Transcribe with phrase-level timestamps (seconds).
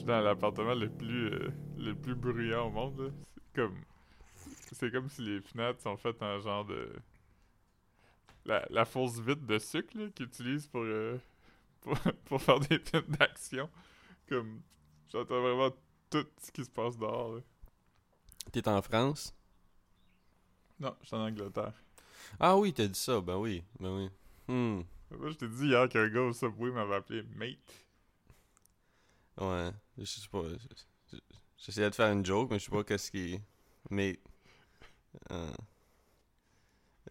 [0.00, 3.12] suis dans l'appartement le plus euh, le plus bruyant au monde.
[3.36, 3.76] C'est comme
[4.72, 6.92] c'est comme si les fenêtres sont faites en genre de
[8.44, 11.18] la, la fausse vitre de sucre qu'ils utilisent pour, euh,
[11.82, 11.96] pour
[12.26, 13.70] pour faire des films d'action.
[14.28, 14.62] Comme
[15.12, 15.70] j'entends vraiment
[16.10, 17.34] tout ce qui se passe dehors.
[17.36, 17.40] là.
[18.52, 19.34] T'es en France?
[20.80, 21.74] Non, je suis en Angleterre.
[22.40, 24.10] Ah oui, t'as dit ça, ben oui, ben oui.
[24.48, 27.86] Hmm, Moi, je t'ai dit hier qu'un gars au Subway m'avait appelé mate.
[29.38, 30.42] ouais, je sais pas.
[30.44, 31.18] je- je-
[31.58, 33.38] J'essayais de faire une joke, mais je sais pas qu'est-ce qui...
[33.90, 34.18] Mais...
[35.30, 35.52] Euh...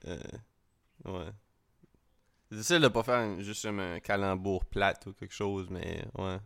[0.06, 0.18] Euh...
[1.06, 1.30] Ouais.
[2.50, 6.40] C'est difficile de pas faire un- juste un calembour plate ou quelque chose, mais ouais.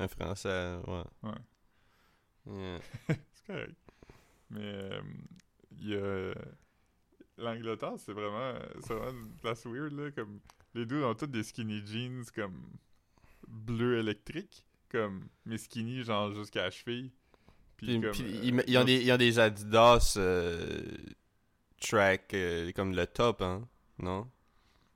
[0.00, 1.04] Un français, ouais.
[1.22, 1.32] Ouais.
[2.46, 2.80] Yeah.
[3.32, 3.76] C'est correct.
[4.50, 5.00] Mais euh,
[5.72, 6.34] il y a.
[7.36, 10.10] L'Angleterre, c'est vraiment, c'est vraiment une place weird, là.
[10.12, 10.40] Comme,
[10.74, 12.70] les deux ont tous des skinny jeans, comme,
[13.48, 14.64] bleu électrique.
[14.94, 17.10] Comme, mais skinny, genre, jusqu'à la cheville.
[17.76, 20.82] Puis, Puis, comme, puis euh, ils, ils ont l'autre- des, ils ont des Adidas euh,
[21.80, 23.66] track euh, comme le top, hein?
[23.98, 24.30] Non?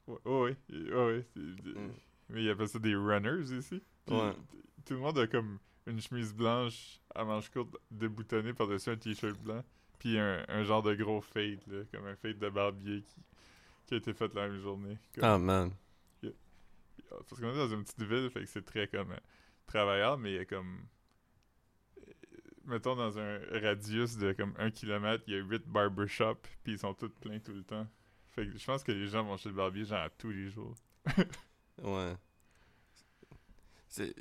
[0.06, 1.90] Ouais, ouais, ouais, ouais, c'est- Mm.
[2.30, 3.82] Mais ils appellent ça des runners ici.
[4.06, 4.32] Puis, Ouais.
[4.32, 4.38] t-
[4.84, 9.38] Tout le monde a comme une chemise blanche à manches courtes déboutonnée par-dessus un t-shirt
[9.40, 9.64] blanc.
[9.98, 13.20] Puis un, un genre de gros fade, là, comme un fade de barbier qui,
[13.86, 14.96] qui a été fait la même journée.
[15.20, 15.72] Ah, man.
[17.10, 19.12] Parce qu'on est dans une petite ville, fait que c'est très comme
[19.68, 20.86] travailleur, mais il y a comme.
[22.64, 26.78] Mettons dans un radius de comme un kilomètre, il y a huit barbershops, puis ils
[26.78, 27.86] sont tous pleins tout le temps.
[28.34, 30.74] Fait que je pense que les gens vont chez le barbier genre tous les jours.
[31.80, 32.16] Ouais.
[33.86, 34.12] C'est...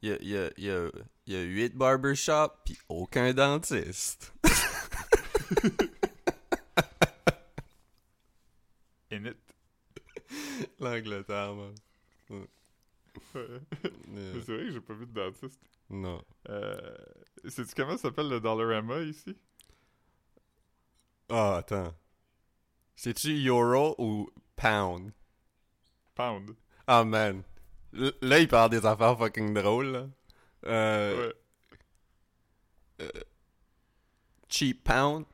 [0.00, 0.90] Il y a, y, a, y, a,
[1.26, 4.32] y a 8 barbershops, puis aucun dentiste.
[9.10, 9.36] In it.
[10.78, 11.74] L'Angleterre, man.
[12.30, 12.46] Ouais.
[13.36, 13.60] Euh,
[14.44, 15.60] c'est vrai que j'ai pas vu de dentiste.
[15.90, 16.22] non.
[16.48, 16.96] Euh,
[17.46, 19.36] Sais-tu comment ça s'appelle le Dollarama ici?
[21.28, 21.94] Ah, attends.
[22.96, 25.12] C'est-tu euro ou pound?
[26.14, 26.54] Pound.
[26.86, 27.42] Ah, man.
[27.92, 30.06] L- là, il parle des affaires fucking drôles, là.
[30.66, 31.32] Euh,
[33.00, 33.08] Ouais.
[34.48, 35.24] Cheap pound?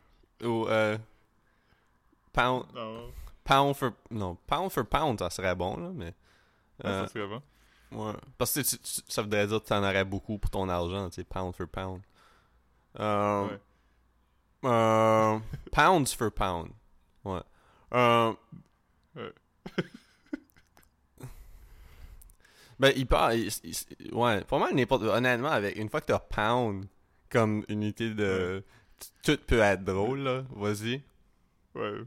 [0.43, 0.97] Ou, euh...
[2.33, 2.65] Pound...
[2.75, 3.13] Non,
[3.45, 3.93] Pound for...
[4.11, 6.15] Non, pound for pound, ça serait bon, là, mais...
[6.85, 7.43] Euh, ça serait bon.
[7.93, 8.13] Ouais.
[8.39, 11.09] Parce que tu- tu- ça voudrait dire que tu en aurais beaucoup pour ton argent,
[11.11, 12.01] tu sais, pound for pound.
[12.99, 13.61] Euh, Ouais.
[14.65, 15.39] euh,
[15.73, 16.71] pounds for pound.
[17.25, 17.41] Ouais.
[17.95, 18.33] Euh,
[19.17, 19.33] Ouais.
[22.79, 23.35] ben, il parle.
[23.37, 25.03] il- il- ouais, pour moi, n'importe.
[25.03, 26.87] Honnêtement, avec une fois que t'as pound
[27.29, 28.65] comme unité de.
[29.23, 30.45] Tout peut être drôle, là.
[30.51, 31.03] Vas-y.
[31.75, 32.01] Ouais.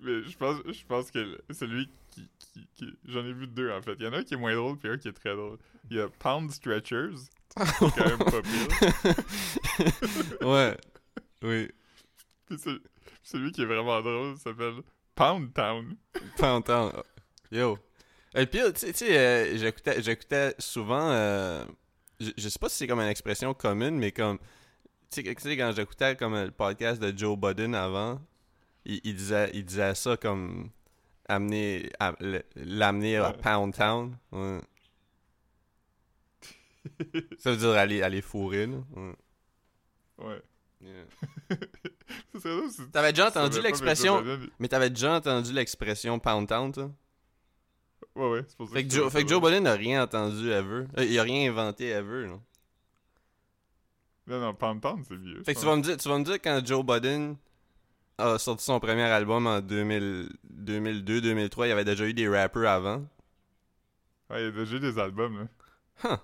[0.00, 3.80] Mais je pense, je pense que celui qui, qui, qui- J'en ai vu deux, en
[3.82, 3.94] fait.
[3.98, 5.58] Il y en a un qui est moins drôle, puis un qui est très drôle.
[5.90, 7.14] Il y a Pound Stretchers,
[7.54, 9.14] quand même pas pire.
[10.42, 10.76] ouais.
[11.42, 11.68] Oui.
[12.46, 12.80] Puis ce-
[13.22, 14.74] celui qui est vraiment drôle s'appelle
[15.14, 15.96] Pound Town.
[16.36, 16.92] Pound town.
[17.50, 17.78] Yo.
[18.34, 21.10] Et puis, tu sais- euh, j'écoutais, j'écoutais souvent.
[21.10, 21.64] euh,
[22.20, 24.38] je, je sais pas si c'est comme une expression commune, mais comme.
[25.10, 28.20] Tu sais, tu sais, quand j'écoutais comme le podcast de Joe Budden avant,
[28.84, 30.70] il, il disait, il disait ça comme.
[31.30, 32.14] Amener, à-
[32.56, 33.32] l'amener à.
[33.32, 34.16] Pound Town.
[34.32, 34.58] Ouais.
[37.38, 38.78] ça veut dire aller, aller fourrer, là.
[40.18, 40.42] Ouais.
[40.82, 41.04] Yeah.
[42.92, 44.22] T'avais déjà entendu l'expression.
[44.22, 46.90] Biden- Mais t'avais déjà entendu l'expression Pound Town, toi?
[48.16, 49.38] Ouais, ouais, c'est pour ça Fait que, Joe, fait que.
[49.38, 50.86] Budden n'a rien entendu ever.
[50.98, 52.40] Euh, il a rien inventé ever, là.
[54.26, 55.42] Non, non, Pound Town, c'est vieux.
[55.44, 57.36] Fait que tu vas me dire, tu vas me dire quand Joe Budden
[58.20, 62.68] a sorti son premier album en 2000 2002-2003, il y avait déjà eu des rappers
[62.70, 62.98] avant.
[64.28, 65.48] Ouais, il y a déjà eu des albums,
[66.02, 66.20] là.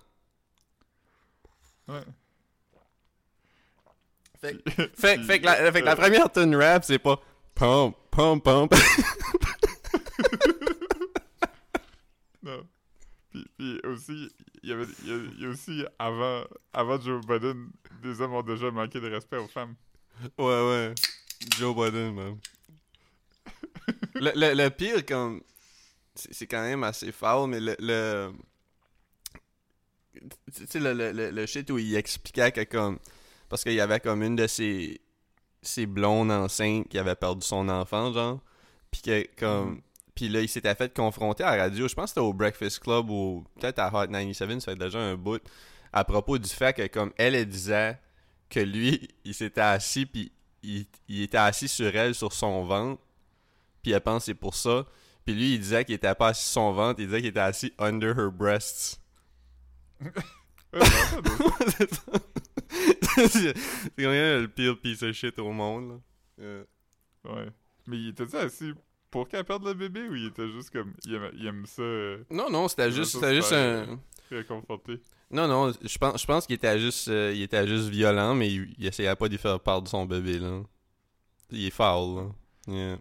[1.88, 2.00] Ouais.
[4.40, 4.56] Fait,
[4.94, 7.20] fait, fait que la, fait que la première tune rap, c'est pas
[7.54, 8.74] pump, pump, pump.
[12.42, 12.66] Non.
[13.30, 14.30] Puis, puis aussi,
[14.62, 17.70] il y avait il y a, il y a aussi avant, avant Joe Biden,
[18.02, 19.74] des hommes ont déjà manqué de respect aux femmes.
[20.38, 20.94] ouais, ouais.
[21.58, 22.38] Joe Budden, man.
[24.14, 25.42] Le, le, le pire, comme.
[26.14, 27.76] C'est c'est quand même assez foul, mais le.
[27.78, 28.32] le
[30.54, 32.98] tu sais, le, le, le, le shit où il expliquait que, comme.
[33.48, 35.00] Parce qu'il y avait comme une de ses.
[35.62, 38.40] ses blondes enceintes qui avait perdu son enfant, genre.
[38.90, 39.70] Puis que, comme.
[39.70, 39.80] Mhm.
[40.14, 41.86] Puis là, il s'était fait confronter à la radio.
[41.86, 44.98] Je pense que c'était au Breakfast Club ou peut-être à Hot 97, ça fait déjà
[44.98, 45.42] un bout.
[45.92, 47.98] À propos du fait que, comme elle, elle disait
[48.48, 50.32] que lui, il s'était assis, puis
[50.66, 53.00] il, il était assis sur elle, sur son ventre.
[53.82, 54.84] Puis elle pense c'est pour ça.
[55.24, 57.40] Puis lui, il disait qu'il était pas assis sur son ventre, il disait qu'il était
[57.40, 59.00] assis under her breasts.
[63.16, 63.54] C'est
[63.98, 65.98] quand même le pire piece of shit au monde, là.
[66.40, 66.64] Euh,
[67.24, 67.48] Ouais.
[67.86, 68.72] Mais il était assis
[69.10, 70.92] pour qu'elle perde le bébé ou il était juste comme.
[71.04, 73.98] Il aime, il aime ça euh, Non, non, c'était juste, juste un...
[74.30, 75.00] réconforté?
[75.30, 78.48] Non, non, je pense, je pense qu'il était juste, euh, il était juste violent, mais
[78.52, 80.62] il, il essayait pas d'y faire part de son bébé, là.
[81.50, 82.30] Il est foul, là.
[82.68, 82.98] Yeah.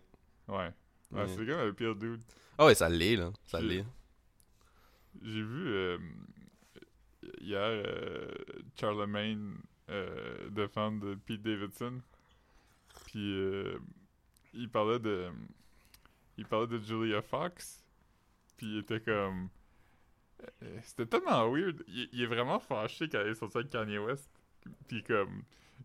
[0.48, 0.56] Ouais.
[0.58, 0.72] Ouais,
[1.12, 1.28] Yeah.
[1.28, 2.22] c'est comme le pire dude.
[2.58, 3.32] Ah ouais, ça l'est, là.
[3.46, 3.86] Ça J'ai- l'est.
[5.24, 5.98] J'ai vu euh,
[7.40, 8.28] hier euh,
[8.80, 9.54] Charlemagne
[9.90, 12.02] euh, défendre Pete Davidson.
[13.08, 13.78] Puis euh,
[14.54, 15.30] il parlait de.
[16.38, 17.84] Il parlait de Julia Fox.
[18.58, 19.50] Puis il était comme.
[20.64, 21.84] Euh, C'était tellement weird.
[21.88, 24.30] Il, il est vraiment fâché quand il est sorti avec Kanye West.
[24.88, 25.44] Puis comme.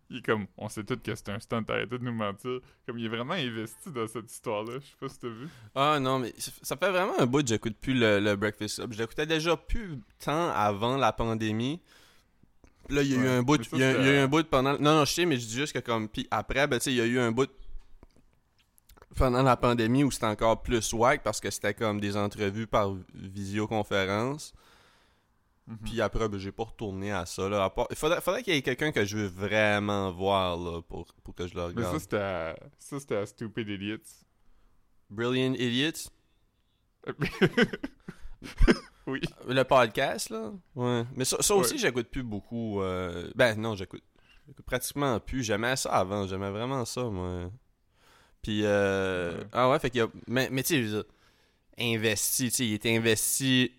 [0.09, 0.47] Il est comme.
[0.57, 2.61] On sait tous que c'est un stunt, arrêtez de nous mentir.
[2.87, 4.75] Comme il est vraiment investi dans cette histoire-là.
[4.81, 5.49] Je sais pas si t'as vu.
[5.75, 8.93] Ah non, mais ça fait vraiment un bout que j'écoute plus le, le Breakfast Club.
[8.93, 11.81] Je l'écoutais déjà plus tant avant la pandémie.
[12.89, 14.27] Là, il y a eu un bout, il y a, il y a eu un
[14.27, 14.73] bout pendant.
[14.73, 16.09] Non, non, je sais, mais je dis juste que comme.
[16.09, 17.51] Puis après, ben, tu sais, il y a eu un bout
[19.17, 22.95] pendant la pandémie où c'était encore plus wack parce que c'était comme des entrevues par
[23.15, 24.53] visioconférence.
[25.67, 25.79] Mhm.
[25.85, 27.49] Puis après, ben, j'ai pas retourné à ça.
[27.49, 30.57] Là, à part- Il faudrait, faudrait qu'il y ait quelqu'un que je veux vraiment voir
[30.57, 31.99] là, pour, pour que je le Mais ça, regarde.
[31.99, 33.99] c'était à, ça, c'était à Stupid Idiots.
[35.11, 36.11] Brilliant Idiots?
[39.07, 39.21] oui.
[39.49, 40.53] Le podcast, là?
[40.75, 41.05] Ouais.
[41.17, 41.79] Mais ça, ça aussi, Ouais.
[41.79, 42.81] j'écoute plus beaucoup.
[42.83, 44.03] euh, Ben non, j'écoute
[44.47, 45.43] j'écoute pratiquement plus.
[45.43, 46.27] J'aimais ça avant.
[46.27, 47.51] J'aimais vraiment ça, moi.
[48.43, 49.37] Puis, euh...
[49.39, 49.45] Ouais.
[49.53, 50.09] Ah ouais, fait qu'il y a...
[50.27, 51.05] Mais, mais tu sais, je veux dire,
[51.79, 53.73] investi, tu sais, il est investi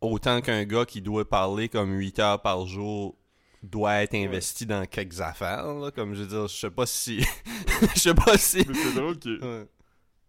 [0.00, 3.16] autant qu'un gars qui doit parler comme 8 heures par jour
[3.62, 5.90] doit être investi dans quelques affaires, là.
[5.90, 7.24] Comme, je veux dire, je sais pas si...
[7.94, 8.64] Je sais pas si...
[8.68, 9.66] Mais c'est drôle qu'il Ouais,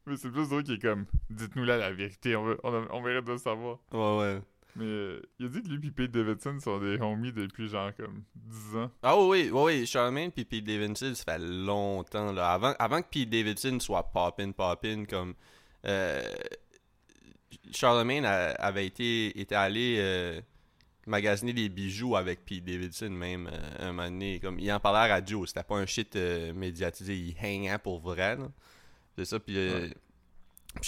[0.07, 2.87] Mais c'est plus drôle qu'il est comme Dites-nous là la vérité, on, veut, on, a-
[2.91, 3.79] on mérite de le savoir.
[3.91, 4.17] ouais.
[4.17, 4.41] ouais.
[4.77, 7.95] Mais euh, il a dit que lui et Pete Davidson sont des homies depuis genre
[7.95, 8.91] comme 10 ans.
[9.01, 12.51] Ah oui, oui, oui, Charlemagne puis Pete Davidson, ça fait longtemps, là.
[12.51, 15.33] Avant, avant que Pete Davidson soit poppin' poppin', comme...
[15.85, 16.21] Euh,
[17.71, 20.41] Charlemagne a- avait été, était allé euh,
[21.07, 24.39] magasiner des bijoux avec Pete Davidson, même, euh, un moment donné.
[24.39, 26.15] Comme, il en parlait à la radio, c'était pas un shit
[26.53, 28.37] médiatisé, il hangait pour vrai.
[29.17, 29.89] C'est ça, puis Ouais.
[29.89, 29.93] puis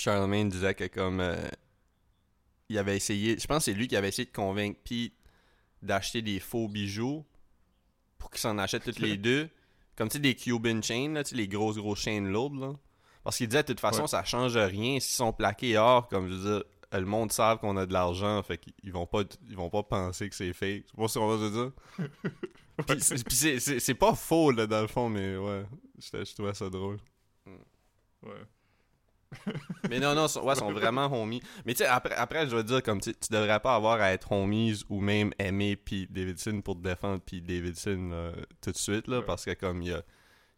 [0.02, 1.22] Charlemagne disait que comme...
[2.70, 3.38] il avait essayé...
[3.40, 5.14] Je pense que c'est lui qui avait essayé de convaincre Pete
[5.82, 7.26] d'acheter des faux bijoux
[8.18, 9.50] pour qu'ils s'en achètent toutes les deux.
[9.96, 12.74] Comme tu sais, des Cuban chains, là, tu sais, les grosses, grosses chaînes lourdes, là.
[13.24, 14.08] Parce qu'il disait, de toute façon, Ouais.
[14.08, 15.00] ça change rien.
[15.00, 17.92] S'ils sont plaqués or, comme je veux dire, euh, le monde savent qu'on a de
[17.94, 20.84] l'argent, fait qu'ils vont pas, ils vont pas penser que c'est fake.
[20.88, 21.72] C'est pas ce qu'on va se dire?
[23.26, 25.66] Puis c'est- pas faux, là, dans le fond, mais ouais,
[26.00, 27.00] je je trouvais ça drôle.
[28.24, 28.32] Ouais.
[29.90, 31.42] Mais non, non, sont- ouais, sont vraiment homies.
[31.66, 34.32] Mais tu sais, après, après, je veux dire, comme tu devrais pas avoir à être
[34.32, 38.32] homies ou même aimer Pete Davidson pour te défendre Pete Davidson là,
[38.62, 39.26] tout de suite, là, Ouais.
[39.26, 40.02] parce que comme il a,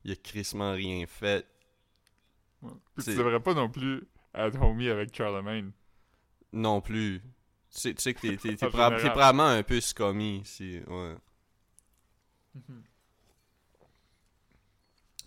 [0.04, 1.48] il a crissement rien fait.
[2.62, 2.72] ouais.
[2.96, 5.72] Puis tu devrais pas non plus être homie avec Charlemagne.
[6.54, 7.22] Non plus.
[7.72, 11.16] Tu sais, tu sais que t'es, t'es, t'es probablement un peu scummy ici, ouais.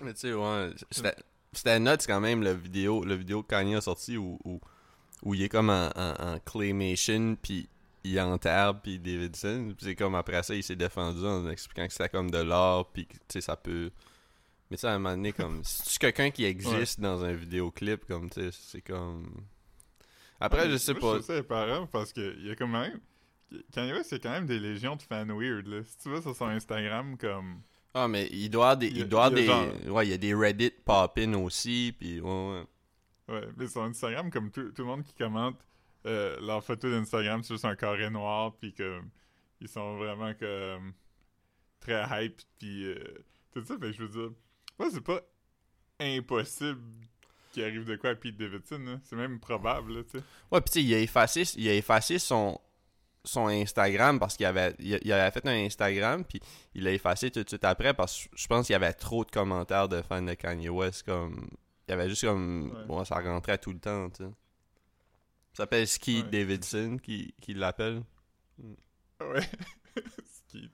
[0.00, 1.14] Mais tu sais, ouais, c'était,
[1.52, 4.60] c'était nuts quand même, le vidéo, le vidéo que Kanye a sorti où, où,
[5.22, 7.68] où il est comme en, en, en claymation, puis
[8.04, 9.74] il enterre, puis Davidson.
[9.76, 12.86] Puis c'est comme après ça, il s'est défendu en expliquant que c'était comme de l'art,
[12.92, 13.90] puis que, tu sais, ça peut...
[14.70, 17.32] Mais tu sais, à un moment donné, comme, si tu quelqu'un qui existe dans un
[17.32, 19.30] vidéoclip, comme, tu sais, c'est comme...
[20.40, 21.06] Après, Ouais, je sais moi, pas...
[21.18, 23.00] Je trouve ça parce qu'il y a quand même.
[23.72, 25.66] Kanye West, a quand même des légions de fans weird.
[25.66, 25.82] Là.
[25.84, 27.60] Si tu vas sur son Instagram, comme.
[27.94, 28.88] Ah, mais il doit des.
[28.88, 29.44] Il doit des.
[29.46, 32.64] genre- Ouais, il y a des Reddit pop-in aussi, puis ouais, ouais.
[33.28, 35.56] Ouais, mais sur Instagram, comme tout, tout le monde qui commente
[36.06, 39.10] euh, leur photo d'Instagram, c'est juste un carré noir, puis comme.
[39.60, 40.92] Ils sont vraiment comme.
[41.80, 42.84] Très hype, puis.
[42.86, 42.96] euh,
[43.52, 44.30] tout ça, fait que je veux dire.
[44.78, 45.20] Moi, c'est pas
[46.00, 46.80] impossible
[47.52, 48.98] qu'il arrive de quoi à Pete Davidson, là.
[49.04, 50.24] C'est même probable, là, tu sais.
[50.50, 52.58] Ouais, puis tu sais, il a effacé, il a effacé son,
[53.24, 56.40] son Instagram parce qu'il avait, il, il avait fait un Instagram, puis
[56.74, 59.24] il l'a effacé tout de suite après parce que je pense qu'il y avait trop
[59.24, 61.48] de commentaires de fans de Kanye West, comme.
[61.88, 62.70] Il y avait juste comme.
[62.74, 62.84] Ouais.
[62.86, 64.30] Bon, ça rentrait tout le temps, tu sais.
[65.52, 66.30] Ça s'appelle Ski Ouais.
[66.30, 68.02] Davidson qui, qui l'appelle.
[69.20, 69.40] Ouais.
[70.48, 70.70] Skeet.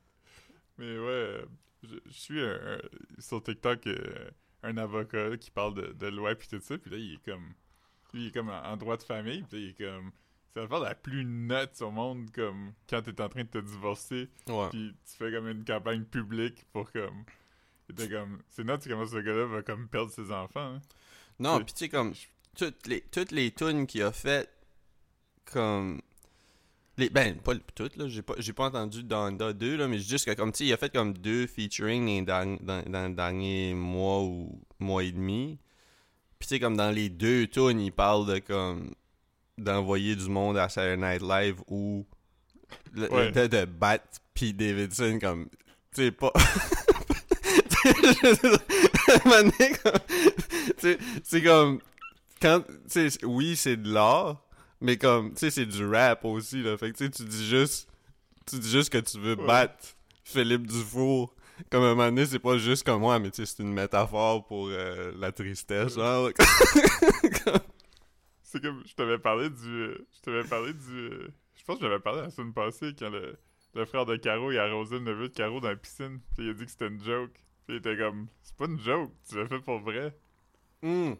[0.78, 1.44] Mais ouais,
[1.82, 4.30] je, je suis un- un- sur TikTok euh,
[4.62, 7.52] un avocat qui parle de, de loi puis tout ça, puis là, il est comme...
[8.14, 10.12] Lui, il est comme en, en droit de famille, puis là, il est comme...
[10.54, 14.28] C'est l'affaire la plus nuts au monde, comme quand t'es en train de te divorcer,
[14.48, 14.68] Ouais.
[14.70, 17.24] puis tu fais comme une campagne publique pour comme...
[17.88, 18.40] il était comme...
[18.48, 20.74] C'est nuts comment ce gars-là va comme perdre ses enfants.
[20.76, 20.80] hein.
[21.38, 22.14] Non, puis tu sais, comme,
[22.56, 24.50] toutes les, toutes les tunes qu'il a faites,
[25.44, 26.00] comme,
[26.96, 28.08] Les, ben, pas toutes, là.
[28.08, 30.72] J'ai pas, j'ai pas entendu Donda 2, là, mais juste que, comme, tu sais, il
[30.72, 35.58] a fait comme deux featuring dans, dans le dernier mois ou mois et demi.
[36.40, 38.92] Puis, tu sais, comme dans les deux tunes, il parle de, comme,
[39.58, 42.06] d'envoyer du monde à Saturday Night Live ou
[42.92, 43.30] le, Ouais.
[43.32, 45.48] de, de battre Pete Davidson, comme,
[45.94, 46.32] tu sais, pas...
[51.24, 51.80] C'est comme
[52.40, 54.42] quand tu sais oui c'est de l'art
[54.80, 56.76] mais comme tu sais c'est du rap aussi là.
[56.76, 57.88] Fait que tu dis juste
[58.46, 59.46] tu dis juste que tu veux Ouais.
[59.46, 59.74] battre
[60.24, 61.34] Philippe Dufour.
[61.70, 63.72] Comme à un moment donné c'est pas juste comme moi mais tu sais c'est une
[63.72, 66.30] métaphore pour euh, la tristesse genre
[68.50, 69.60] C'est comme, je t'avais parlé du...
[69.60, 71.10] Je t'avais parlé du...
[71.54, 73.38] Je pense que j'avais parlé la semaine passée quand le,
[73.74, 76.20] le frère de Caro, il a arrosé le neveu de Caro dans la piscine.
[76.34, 77.34] Puis il a dit que c'était une joke.
[77.66, 80.16] Puis il était comme, c'est pas une joke, tu l'as fait pour vrai.
[80.80, 81.12] Hmm.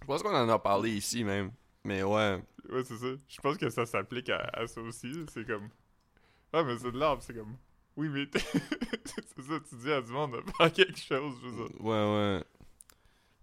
[0.00, 1.50] je pense qu'on en a parlé ici même
[1.86, 3.06] mais ouais Ouais, c'est ça.
[3.28, 5.12] Je pense que ça s'applique à, à ça aussi.
[5.32, 5.68] C'est comme.
[6.52, 7.56] Ah, mais c'est de l'art, c'est comme.
[7.96, 8.26] Oui, mais.
[8.34, 11.36] c'est ça, tu dis à du monde de faire quelque chose.
[11.42, 11.80] Je veux dire.
[11.80, 12.44] ouais ouais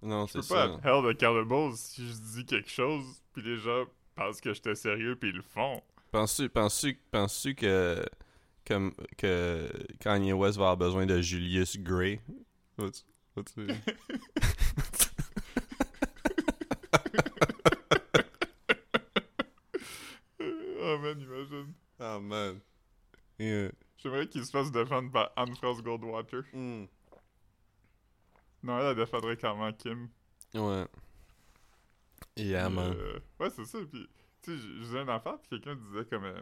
[0.04, 3.06] non Je c'est peux pas ça être hell de Cannibals si je dis quelque chose,
[3.34, 5.82] puis les gens pensent que j'étais sérieux, puis ils le font.
[6.12, 8.06] Penses-tu penses penses que,
[8.66, 9.70] que que
[10.00, 12.20] Kanye West va avoir besoin de Julius Gray?
[12.78, 13.02] Vas-tu-
[13.36, 13.68] vas-tu-
[20.82, 21.74] oh man, imagine.
[22.00, 22.60] Ah man.
[23.40, 23.70] Yeah.
[23.98, 26.44] J'aimerais qu'il se fasse défendre par Anne-France Goldwater.
[26.54, 26.86] Hmm.
[28.64, 30.10] Non, elle, elle défendrait clairement Kim.
[30.54, 30.86] Ouais.
[32.38, 32.94] Yeah, Puis, man.
[32.96, 33.80] euh, ouais, c'est ça.
[33.92, 34.08] Puis,
[34.42, 36.24] tu sais, je disais une affaire, puis quelqu'un disait comme.
[36.26, 36.42] euh,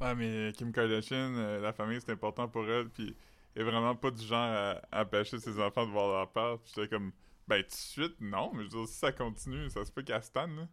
[0.00, 3.16] ouais, mais Kim Kardashian, euh, la famille, c'est important pour elle, puis
[3.54, 6.58] elle est vraiment pas du genre à, à empêcher ses enfants de voir leur père.
[6.62, 7.12] Puis j'étais comme.
[7.48, 10.02] Ben, tout de suite, non, mais je veux dire, si ça continue, ça se peut
[10.02, 10.68] qu'elle stanne, là.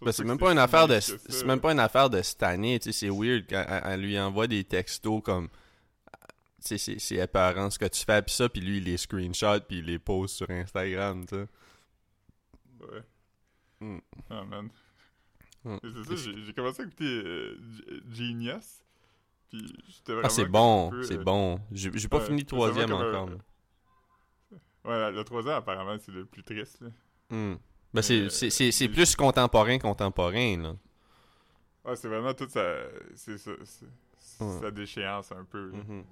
[0.00, 2.92] Ben, c'est même pas une affaire de c'est même pas une affaire de année, tu
[2.92, 5.48] sais, c'est weird quand elle, elle lui envoie des textos comme
[6.66, 9.84] c'est apparent ce que tu fais puis ça puis lui il les screenshot puis il
[9.86, 11.46] les poste sur Instagram, tu sais.
[12.80, 13.02] Ouais.
[13.80, 13.98] Hmm.
[14.30, 14.68] Ah, man.
[15.64, 15.76] Hmm.
[15.82, 17.58] C'est ça, j'ai commencé à écouter euh,
[18.10, 18.82] Genius.
[19.50, 20.26] Puis j'étais vraiment.
[20.26, 21.60] Ah, c'est bon, c'est euh, bon.
[21.72, 22.94] J'ai pas ouais, fini le troisième un-
[23.24, 23.30] encore.
[24.84, 26.88] Ouais, le troisième, apparemment, c'est le plus triste, là.
[27.30, 27.56] Hmm.
[27.92, 28.28] Ben, c'est
[28.80, 30.74] mais- plus contemporain contemporain là.
[31.84, 32.76] Ouais, c'est vraiment toute sa.
[33.14, 33.52] C'est ça.
[33.64, 33.86] c'est-
[34.18, 34.60] c'est Ouais.
[34.60, 35.70] Sa déchéance un peu.
[35.70, 35.78] là.
[35.78, 36.04] Mhm.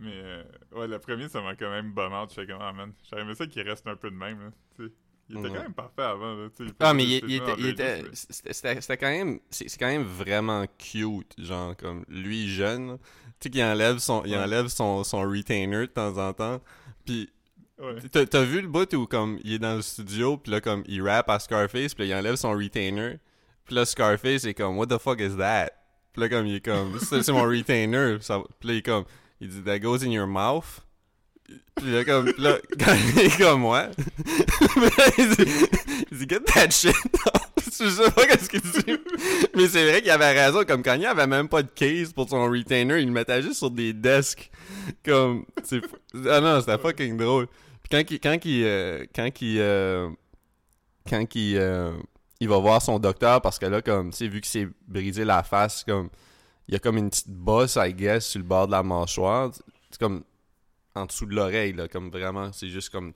[0.00, 0.42] Mais euh,
[0.72, 2.26] ouais, le premier, ça m'a quand même bonheur.
[2.30, 2.92] Je fais comme, ah man.
[3.08, 4.50] J'aurais aimé ça qu'il reste un peu de même, là.
[4.76, 4.92] Tu sais.
[5.28, 5.56] Il était Ouais.
[5.58, 6.48] quand même parfait avant, là.
[6.56, 10.64] tu sais, Ah, mais il, il était, il c'était quand même, c'est quand même vraiment
[10.76, 13.04] cute, genre comme lui jeune, tu
[13.44, 14.38] sais qu'il enlève son, il Ouais.
[14.38, 16.60] enlève son, son retainer de temps en temps,
[17.06, 17.30] puis
[17.78, 18.26] Ouais.
[18.26, 21.00] t'as vu le bout où comme il est dans le studio, puis là comme il
[21.00, 23.20] rappe à Scarface, puis là il enlève son retainer,
[23.64, 25.70] puis là Scarface est comme what the fuck is that,
[26.12, 28.82] puis là comme il est comme c'est c'est mon retainer, ça- puis là il est
[28.82, 29.04] comme
[29.40, 30.82] il dit that goes in your mouth.
[31.76, 33.88] Puis là, comme, là, quand il est comme moi,
[35.18, 35.66] il dit,
[36.10, 36.94] il dit, get that shit
[37.80, 38.98] Je sais pas qu'est-ce qu'il dit.
[39.54, 40.64] Mais c'est vrai qu'il avait raison.
[40.64, 43.54] Comme quand il avait même pas de case pour son retainer, il le mettait juste
[43.54, 44.50] sur des desks.
[45.04, 45.80] Comme, c'est,
[46.28, 47.46] ah non, c'était fucking drôle.
[47.82, 50.10] Puis quand il, quand il, euh, quand il, euh,
[51.08, 51.92] quand il, euh,
[52.40, 55.24] il va voir son docteur parce que là, comme, tu sais, vu qu'il s'est brisé
[55.24, 56.10] la face, comme,
[56.70, 59.50] il y a comme une petite bosse, I guess, sur le bord de la mâchoire.
[59.90, 60.22] C'est comme,
[60.94, 63.12] en dessous de l'oreille, là, comme vraiment, c'est juste comme,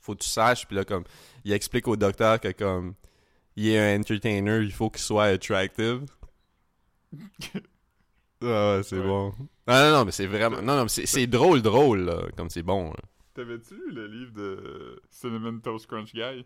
[0.00, 1.04] faut que tu saches, puis là, comme,
[1.44, 2.94] il explique au docteur que, comme,
[3.54, 6.04] il est un entertainer, il faut qu'il soit attractive.
[8.42, 9.06] Ah ouais, c'est Ouais.
[9.06, 9.32] bon.
[9.66, 12.50] Ah non, non, mais c'est vraiment, non, non, mais c'est, c'est drôle, drôle, là, comme
[12.50, 13.00] c'est bon, là.
[13.34, 16.44] T'avais-tu lu le livre de Cinnamon Toast Crunch Guy?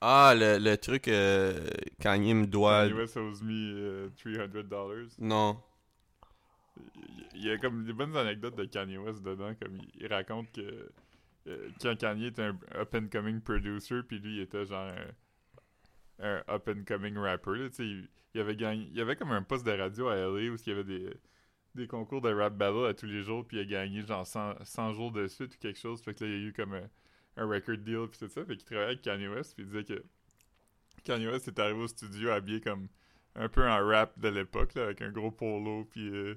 [0.00, 1.68] Ah, le, le truc, euh,
[2.00, 2.88] Kanye me doit...
[2.88, 5.08] Kanye West owes me euh, 300 dollars.
[5.18, 5.58] Non.
[7.34, 10.52] Il y a comme des bonnes anecdotes de Kanye West dedans, comme il, il raconte
[10.52, 10.90] que
[11.48, 14.90] euh, quand Kanye était un up-and-coming producer, puis lui, il était genre
[16.20, 19.42] un, un up-and-coming rapper, là, tu sais, il, il avait gagné, il avait comme un
[19.42, 21.10] poste de radio à LA où il y avait des,
[21.74, 24.56] des concours de rap battle à tous les jours, puis il a gagné genre 100,
[24.64, 26.74] 100 jours de suite ou quelque chose, fait que là, il y a eu comme
[26.74, 26.88] un,
[27.36, 29.84] un record deal, puis tout ça, fait qu'il travaillait avec Kanye West, puis il disait
[29.84, 30.04] que
[31.04, 32.88] Kanye West est arrivé au studio habillé comme
[33.34, 36.08] un peu en rap de l'époque, là, avec un gros polo, puis...
[36.08, 36.34] euh,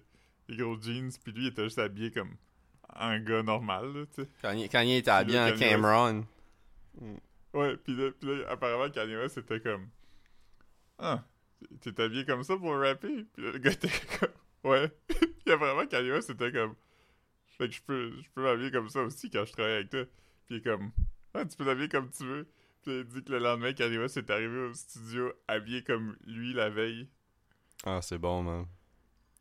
[0.49, 2.35] des gros jeans, puis lui, il était juste habillé comme
[2.95, 4.29] un gars normal, là, tu sais.
[4.41, 5.59] Kanye, Kanye était habillé en West.
[5.59, 6.25] Cameron.
[7.53, 9.87] Ouais, puis là, puis là, apparemment, Kanye West, c'était comme...
[10.97, 11.23] Ah,
[11.81, 13.25] t'es habillé comme ça pour rapper?
[13.33, 13.89] Puis là, le gars était
[14.19, 14.29] comme...
[14.71, 14.91] Ouais.
[15.07, 16.75] puis apparemment, Kanye West, c'était comme...
[17.45, 20.03] Fait que je peux, je peux m'habiller comme ça aussi quand je travaille avec toi.
[20.49, 20.91] Puis il est comme...
[21.35, 22.47] Ah, tu peux t'habiller comme tu veux.
[22.81, 26.53] Puis il dit que le lendemain, Kanye West est arrivé au studio habillé comme lui
[26.53, 27.07] la veille.
[27.85, 28.65] Ah, c'est bon, man.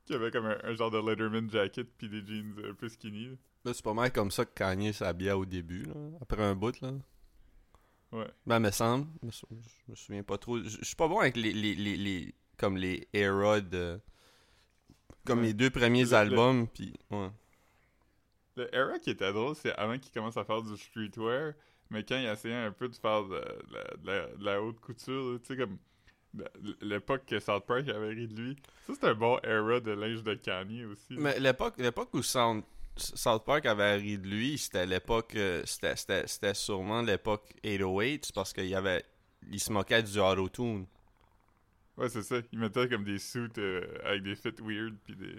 [0.04, 3.26] Qui avait comme un, un genre de Letterman jacket puis des jeans un peu skinny.
[3.28, 3.36] là.
[3.64, 5.94] Là, c'est pas mal comme ça que Kanye s'habillait au début, là.
[6.20, 6.92] Après un bout, là.
[8.12, 8.26] Ouais.
[8.46, 9.06] Ben, me semble.
[9.22, 9.56] Je
[9.88, 10.62] me souviens pas trop.
[10.62, 13.98] Je suis pas bon avec les, les, les, les- comme les eras de...
[15.24, 15.46] Comme Ouais.
[15.46, 16.94] les deux premiers albums, puis...
[17.10, 17.28] Ouais.
[18.58, 21.52] Le era qui était drôle, c'est avant qu'il commence à faire du streetwear,
[21.90, 23.34] mais quand il essayait un peu de faire de,
[23.70, 25.78] la- de la, de la haute couture, tu sais, comme
[26.82, 28.56] l'époque que South Park avait ri de lui.
[28.86, 31.14] Ça, c'est un bon era de linge de Kanye aussi.
[31.14, 31.20] là.
[31.20, 32.64] Mais l'époque, l'époque où Sound-
[32.96, 35.34] South Park avait ri de lui, c'était l'époque...
[35.36, 39.04] euh, C'était, sûrement l'époque 808, parce qu'il y avait...
[39.50, 40.86] Il se moquait du auto-tune.
[41.96, 42.36] Ouais, c'est ça.
[42.52, 45.34] Il mettait comme des suits euh, avec des fits weird puis des...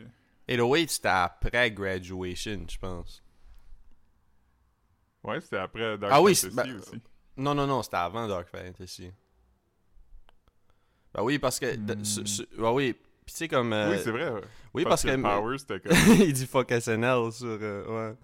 [0.50, 3.24] 808, c'était après Graduation, je pense.
[5.24, 7.02] Ouais, c'était après Dark Ah oui, Fantasy c'est- ben, aussi.
[7.38, 9.12] Non, non, non, c'était avant Dark Fantasy.
[11.14, 11.76] Ben oui, parce que...
[11.76, 13.74] de- ce- ce- ben oui, puis tu sais comme...
[13.74, 14.30] euh, Oui, c'est vrai.
[14.30, 14.42] ouais.
[14.74, 15.16] oui, parce que...
[15.16, 15.98] Power, c'était comme...
[16.20, 17.48] il dit fuck SNL sur...
[17.48, 18.18] euh, ouais.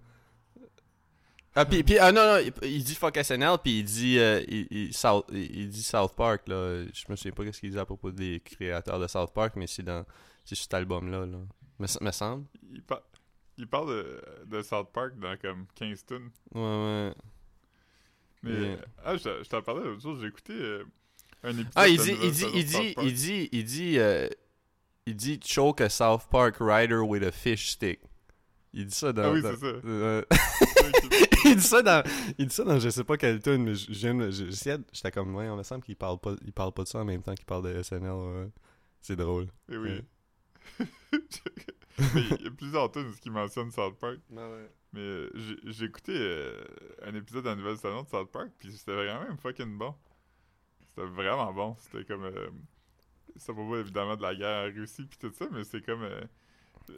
[1.57, 4.43] Ah, puis, puis- ah non, non, il, il dit fuck SNL, puis il dit, euh,
[4.47, 6.83] il, il- South, il, dit South Park, là.
[6.93, 9.67] Je me souviens pas ce qu'il dit à propos des créateurs de South Park, mais
[9.67, 10.05] c'est dans...
[10.43, 11.37] C'est cet album-là, là.
[11.79, 12.45] Me, me semble.
[12.71, 13.03] il, par-
[13.57, 16.29] il parle de, de South Park dans comme 15 tunes.
[16.53, 17.13] Ouais, ouais.
[18.43, 18.51] Mais...
[18.51, 18.77] Yeah.
[19.03, 20.83] Ah, je, je t'en parlais l'autre jour, j'ai écouté euh,
[21.43, 24.27] un épisode Ah, il dit, il dit, il dit, il dit, il dit, euh,
[25.05, 27.99] il dit choke a South Park rider with a fish stick.
[28.73, 29.23] Il dit ça dans.
[29.23, 29.65] Ah oui, c'est ça.
[29.85, 30.21] euh,
[31.45, 32.03] il dit ça dans,
[32.37, 35.55] il dit ça dans je sais pas quelle tune, mais j'aime, j'étais comme, ouais, on
[35.57, 37.63] me semble qu'il parle pas, il parle pas de ça en même temps qu'il parle
[37.73, 38.11] de SNL.
[38.11, 38.49] ouais.
[39.01, 39.47] C'est drôle.
[39.71, 39.89] Eh oui.
[39.89, 40.05] Ouais.
[42.15, 44.19] Il y a plusieurs tunes qui mentionnent South Park.
[44.93, 46.63] Mais euh, j'ai- j'ai écouté euh,
[47.03, 49.95] un épisode de la nouvelle saison de South Park, puis c'était vraiment fucking bon.
[50.89, 51.75] C'était vraiment bon.
[51.79, 52.23] C'était comme.
[52.25, 52.49] Euh,
[53.37, 56.03] ça propos évidemment de la guerre en Russie, puis tout ça, mais c'est comme.
[56.03, 56.21] euh,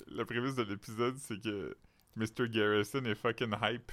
[0.07, 1.75] la prémisse de l'épisode, c'est que
[2.15, 2.49] Mr.
[2.49, 3.91] Garrison est fucking hype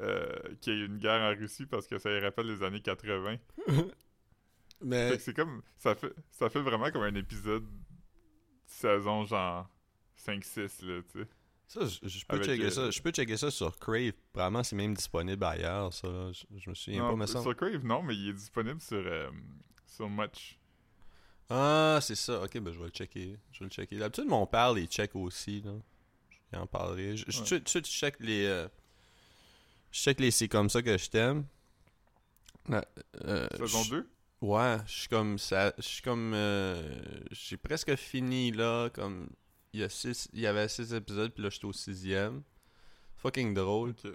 [0.00, 0.26] euh,
[0.60, 3.36] qu'il y ait une guerre en Russie parce que ça lui rappelle les années 80.
[4.80, 5.62] Fait Mais que c'est comme.
[5.78, 7.64] Ça fait, ça fait vraiment comme un épisode
[8.66, 9.68] saison genre
[10.18, 11.28] 5-6, là, tu sais.
[11.66, 14.12] ça, je, peux checker euh, ça, je peux checker ça sur Crave.
[14.32, 16.08] Probablement c'est même disponible ailleurs, ça.
[16.32, 17.42] Je, me souviens pas, Non, mais ça.
[17.42, 19.30] sur Crave, non, mais il est disponible sur, euh,
[19.86, 20.58] sur Much.
[21.50, 22.42] Ah, c'est ça.
[22.42, 23.36] Ok, ben je vais le checker.
[23.52, 23.98] Je vais le checker.
[23.98, 25.60] D'habitude, mon père les check aussi.
[25.60, 25.72] Là.
[26.52, 27.16] Je en parlerai.
[27.18, 27.60] Je, Ouais.
[27.60, 28.46] tu- check les.
[28.46, 28.66] euh,
[29.90, 31.44] je check les c'est comme ça que je t'aime.
[32.70, 34.10] Euh, Saison je- 2
[34.44, 35.72] Ouais, je suis comme ça.
[35.78, 36.32] Je suis comme.
[36.34, 36.82] euh,
[37.30, 38.90] J'ai presque fini là.
[38.90, 39.28] Comme.
[39.72, 42.42] Il y, a six, il y avait six épisodes, puis là j'étais au sixième.
[43.16, 43.90] Fucking drôle.
[43.90, 44.12] Ok.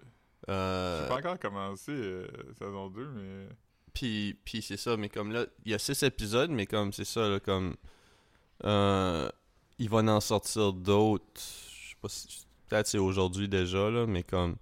[0.48, 3.48] Euh, J'ai pas encore commencé euh, saison 2, mais.
[3.94, 7.06] Puis, puis c'est ça, mais comme là, il y a six épisodes, mais comme c'est
[7.06, 7.76] ça, là, comme.
[8.64, 9.30] Euh,
[9.80, 11.26] il va en sortir d'autres.
[11.36, 12.46] Je sais pas si.
[12.70, 14.58] Peut-être c'est aujourd'hui déjà, là, mais comme.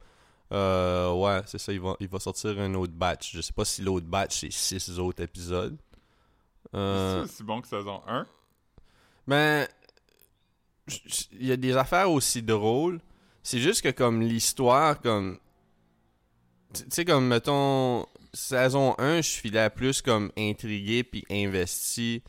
[0.53, 3.35] Euh, ouais, c'est ça, il va, il va sortir un autre batch.
[3.35, 5.77] Je sais pas si l'autre batch c'est six autres épisodes.
[6.73, 8.25] Euh, C'est aussi bon que saison 1.
[9.27, 9.67] ben,
[11.33, 12.99] il y a des affaires aussi drôles.
[13.43, 15.37] C'est juste que comme l'histoire, comme...
[16.73, 22.23] Tu sais, comme, mettons, saison 1, je filais plus comme intrigué puis investi.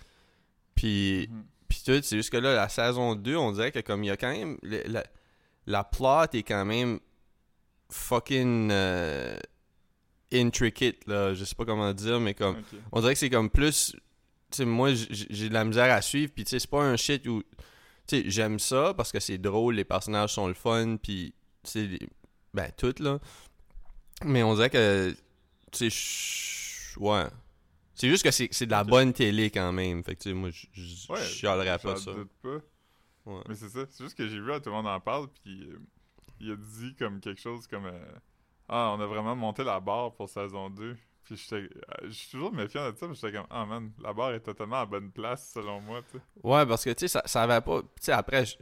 [0.74, 1.44] Puis, Mhm.
[1.68, 4.10] puis tout, c'est juste que là, la saison 2, on dirait que comme il y
[4.10, 4.58] a quand même...
[4.62, 5.04] le- la,
[5.66, 6.98] la plot est quand même
[7.90, 9.38] fucking euh,
[10.32, 11.34] intricate, là.
[11.34, 12.56] Je sais pas comment dire, mais comme...
[12.92, 13.92] On dirait que c'est comme plus.
[14.50, 16.32] Tu sais, moi, j'ai de la misère à suivre.
[16.34, 17.42] Puis, tu sais, c'est pas un shit où.
[18.06, 20.96] Tu sais, j'aime ça parce que c'est drôle, les personnages sont le fun.
[20.96, 21.98] Puis, tu sais,
[22.54, 23.18] ben, tout, là.
[24.24, 25.14] Mais on dirait que.
[25.70, 27.24] Tu sais, ouais.
[27.94, 30.02] C'est juste que c'est de la bonne télé quand même.
[30.02, 32.12] Fait que, tu sais, moi, je je- Ouais, chialerais pas ça.
[33.26, 33.42] Ouais.
[33.48, 33.80] Mais c'est ça.
[33.90, 35.78] C'est juste que j'ai vu, là, tout le monde en parle, puis euh,
[36.40, 38.12] il a dit comme quelque chose comme euh,
[38.68, 40.96] Ah, on a vraiment monté la barre pour saison 2.
[41.24, 41.68] Puis euh,
[42.04, 44.80] Je suis toujours méfiant de ça, mais j'étais comme Ah man, la barre est totalement
[44.80, 46.24] à bonne place selon moi, tu sais.
[46.42, 47.82] Ouais, parce que, tu sais, ça, ça avait pas.
[47.82, 48.56] Tu sais, après, je,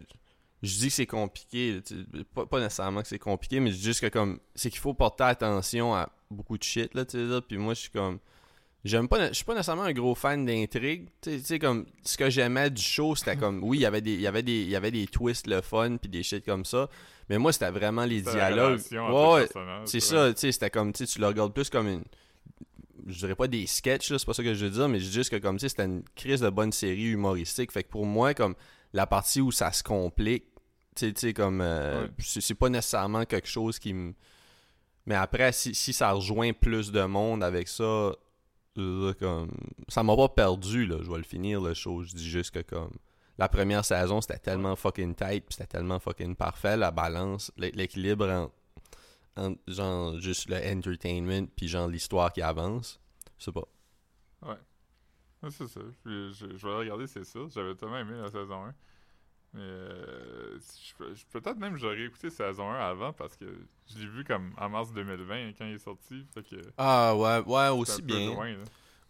[0.62, 1.80] dis que c'est compliqué.
[2.34, 4.40] Pas, pas nécessairement que c'est compliqué, mais juste que, comme.
[4.54, 7.40] C'est qu'il faut porter attention à beaucoup de shit, là, tu sais, là.
[7.40, 8.18] Puis moi, je suis comme.
[8.86, 9.28] J'aime pas.
[9.28, 11.08] Je suis pas nécessairement un gros fan d'intrigue.
[11.20, 11.86] Tu sais- comme.
[12.02, 13.62] Ce que j'aimais du show, c'était comme.
[13.62, 15.60] Oui, il y avait des, il y avait des, il y avait des twists, le
[15.60, 16.88] fun, puis des shit comme ça.
[17.28, 18.80] Mais moi, c'était vraiment les dialogues.
[18.92, 19.48] Ouais,
[19.84, 22.04] c'est ça, tu sais, c'était comme, tu tu le regardes plus comme une.
[23.08, 25.12] Je dirais pas des sketchs, c'est pas ça que je veux dire, mais je dis
[25.12, 27.70] juste que, comme, tu sais, c'était une crise de bonne série humoristique.
[27.72, 28.54] Fait que pour moi, comme,
[28.92, 30.44] la partie où ça se complique,
[30.96, 32.10] tu sais, comme, euh, Ouais.
[32.20, 34.12] c'est pas nécessairement quelque chose qui me.
[35.04, 38.12] Mais après, si, si ça rejoint plus de monde avec ça,
[39.18, 39.50] comme.
[39.88, 42.02] Ça m'a pas perdu, là, je vais le finir, le show.
[42.02, 42.92] Je dis juste que, comme.
[43.38, 47.72] la première saison, c'était tellement fucking tight, puis c'était tellement fucking parfait, la balance, l'é-
[47.72, 48.54] l'équilibre entre,
[49.36, 53.00] entre, genre, juste le entertainment, puis genre, l'histoire qui avance.
[53.38, 53.64] Je sais pas.
[54.42, 54.56] Ouais,
[55.50, 55.80] c'est ça.
[56.04, 57.40] Puis, je, je vais regarder, c'est ça.
[57.54, 58.74] J'avais tellement aimé la saison 1.
[59.56, 60.58] Mais euh,
[61.32, 63.46] peut-être même j'aurais écouté saison 1 avant parce que
[63.88, 66.26] je l'ai vu comme en mars 2020 quand il est sorti.
[66.34, 68.34] Fait que Ah, ouais, ouais, aussi bien.
[68.34, 68.54] loin.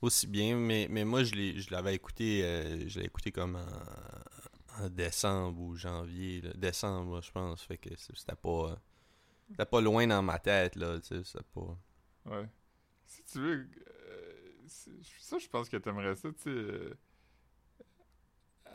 [0.02, 3.56] Aussi bien, mais, mais moi, je l'ai- je l'avais écouté, euh, je l'ai écouté comme
[3.56, 6.50] en, en décembre ou janvier, là.
[6.54, 8.76] décembre, je pense, fait que c'était pas, euh,
[9.50, 11.78] c'était pas loin dans ma tête, là, tu sais, c'était pas...
[12.26, 12.48] Ouais.
[13.06, 13.68] Si tu veux.
[13.88, 16.94] euh, ça, je pense que t'aimerais ça, tu sais.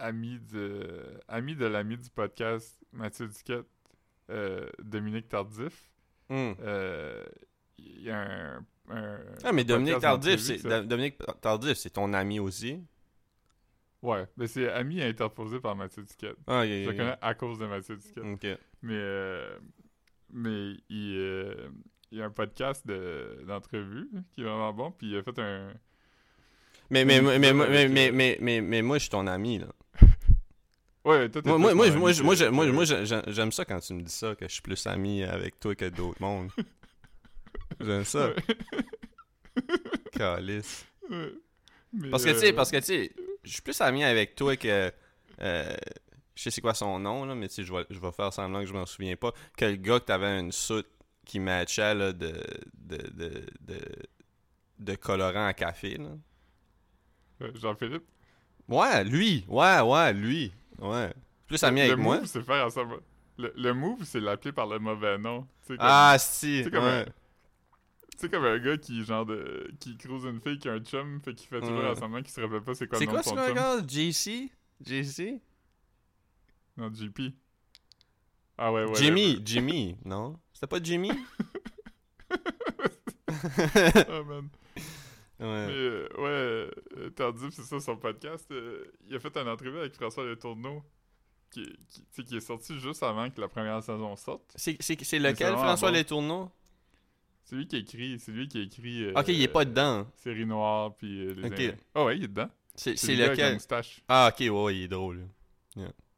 [0.02, 1.20] Ami de.
[1.28, 3.68] Ami de l'ami du podcast, Mathieu Duquette,
[4.30, 5.90] euh, Dominique Tardif.
[6.30, 6.54] Hmm.
[6.62, 7.24] euh,
[7.78, 8.66] Il y a un.
[8.90, 12.84] un- Ah, mais Dominique Tardif, c'est Dominique Tardif, c'est ton ami aussi?
[14.02, 16.38] Ouais, mais c'est ami interposé par Mathieu Duquette.
[16.48, 18.24] Ah, Je le connais à cause de Mathieu Duquette.
[18.24, 18.48] Ok.
[18.82, 19.60] Mais, euh,
[20.32, 21.70] mais il,
[22.12, 24.92] il y a un podcast de- d'entrevue qui est vraiment bon.
[24.92, 25.72] Puis il a fait un.
[26.92, 29.68] Mais, mais, mais, mais, mais, euh, mais, mais, mais moi, je suis ton ami, là.
[31.04, 34.36] Ouais, toi, Moi, moi, moi, moi, moi, moi, j'aime ça quand tu me dis ça,
[34.36, 36.52] que je suis plus ami avec toi que d'autres mondes.
[37.80, 38.30] J'aime ça.
[40.12, 40.86] Calice.
[42.12, 43.12] Parce que, tu sais, euh, parce que, tu sais,
[43.44, 44.92] je suis plus ami avec toi que.
[45.42, 45.76] euh,
[46.36, 48.32] je sais c'est quoi son nom, là, mais tu sais, je vais, je vais faire
[48.32, 49.34] semblant que je m'en souviens pas.
[49.58, 50.88] Que le gars que t'avais une soute
[51.26, 52.32] qui matchait, là, de.
[52.76, 52.98] de.
[52.98, 53.46] de.
[53.62, 53.80] de,
[54.78, 56.10] de colorant à café, là.
[57.42, 58.04] Euh, Jean-Philippe?
[58.68, 59.44] Ouais, lui.
[59.48, 60.52] Ouais, ouais, lui.
[60.80, 61.14] Ouais.
[61.48, 62.18] Plus ami le avec moi.
[62.20, 63.00] move, c'est faire ensemble.
[63.38, 65.48] Le, le move, c'est l'appeler par le mauvais nom.
[65.68, 66.64] Comme- Ah, si.
[66.64, 67.06] c'est comme ouais.
[68.24, 71.20] un- comme un gars qui, genre, de, qui croise une fille qui a un chum,
[71.22, 71.90] fait qu'il fait toujours Ouais.
[71.90, 73.82] à semblant qu'il se rappelle pas c'est quoi C'est le nom quoi de ce gars?
[73.88, 74.52] JC?
[74.86, 75.42] JC?
[76.78, 77.34] Non, JP.
[78.58, 78.96] Ah ouais, ouais.
[78.96, 80.38] Jimmy, Jimmy, non?
[80.54, 81.12] C'était pas Jimmy?
[82.30, 84.50] oh man.
[85.42, 85.68] Mais Ouais.
[85.72, 88.46] euh, ouais, euh, Tardif, c'est ça son podcast.
[88.52, 90.84] euh, il a fait une entrevue avec François Letourneau
[91.50, 94.54] qui, qui, sais, qui est sorti juste avant que la première saison sorte.
[94.56, 94.74] C'est,
[95.20, 95.92] lequel, François.
[95.92, 96.52] Letourneau?
[97.44, 99.10] C'est lui qui écrit, c'est lui qui écrit.
[99.14, 100.06] Ok, il est pas dedans.
[100.16, 101.74] Série Noire, puis les.
[101.96, 102.50] Ah ouais, il est dedans.
[102.76, 103.54] C'est, le avec la lequel?
[103.56, 104.02] moustache.
[104.08, 105.28] Ah, ok, ouais, il est drôle.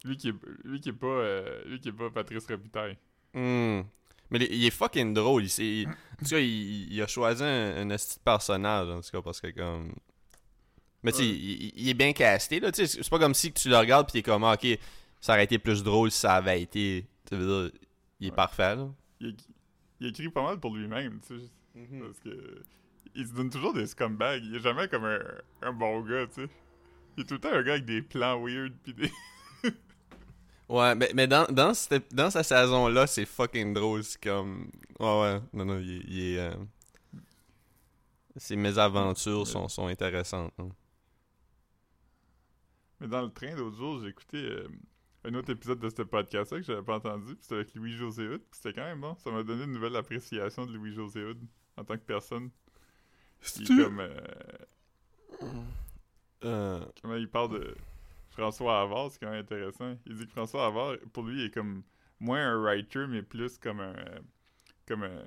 [0.06, 2.98] Lui qui est, lui qui est pas, lui qui est pas Patrice Robitaille.
[3.34, 3.82] Hmm.
[4.34, 5.46] Mais il- il est fucking drôle.
[5.46, 5.92] Il, en
[6.26, 9.94] tout cas, il, il a choisi un, un personnage, en tout cas, parce que comme...
[11.04, 11.30] Mais tu sais, Ouais.
[11.76, 12.72] il, est bien casté, là.
[12.72, 14.68] Tu sais, c'est pas comme si tu le regardes pis t'es comme, ah, ok,
[15.22, 17.06] ça aurait été plus drôle si ça avait été...
[17.30, 17.80] Tu veux dire,
[18.20, 18.36] il est Ouais.
[18.36, 18.90] parfait, là.
[19.22, 19.48] Il, éc-
[20.00, 21.46] il écrit pas mal pour lui-même, tu sais.
[22.02, 22.64] Parce que.
[23.16, 24.44] Il se donne toujours des scumbags.
[24.44, 25.20] Il est jamais comme un,
[25.62, 26.50] un bon gars, tu sais.
[27.18, 29.12] Il est tout le temps un gars avec des plans weird, pis des.
[30.76, 34.04] Ouais, mais, mais dans, dans, cette- dans sa saison-là, c'est fucking drôle.
[34.04, 34.70] C'est comme.
[35.00, 35.42] Ouais, ouais.
[35.54, 36.40] Non, non, il, est- il est.
[36.40, 36.56] euh,
[38.38, 40.52] Ses mésaventures sont, sont intéressantes.
[40.58, 40.70] hein.
[43.00, 44.68] Mais dans le train l'autre jour, j'ai écouté euh,
[45.26, 48.42] un autre épisode de ce podcast-là que j'avais pas entendu, puis c'était avec Louis-José Hood,
[48.50, 49.16] puis c'était quand même bon.
[49.24, 51.40] Ça m'a donné une nouvelle appréciation de Louis-José Hood
[51.78, 52.50] en tant que personne.
[53.42, 54.18] Puis comme, euh,
[56.46, 57.76] Euh, comment il parle de
[58.34, 59.96] François Havard, c'est quand même intéressant.
[60.06, 61.84] Il dit que François Havard, pour lui, est comme
[62.20, 63.96] moins un writer, mais plus comme un
[64.88, 65.24] comme un,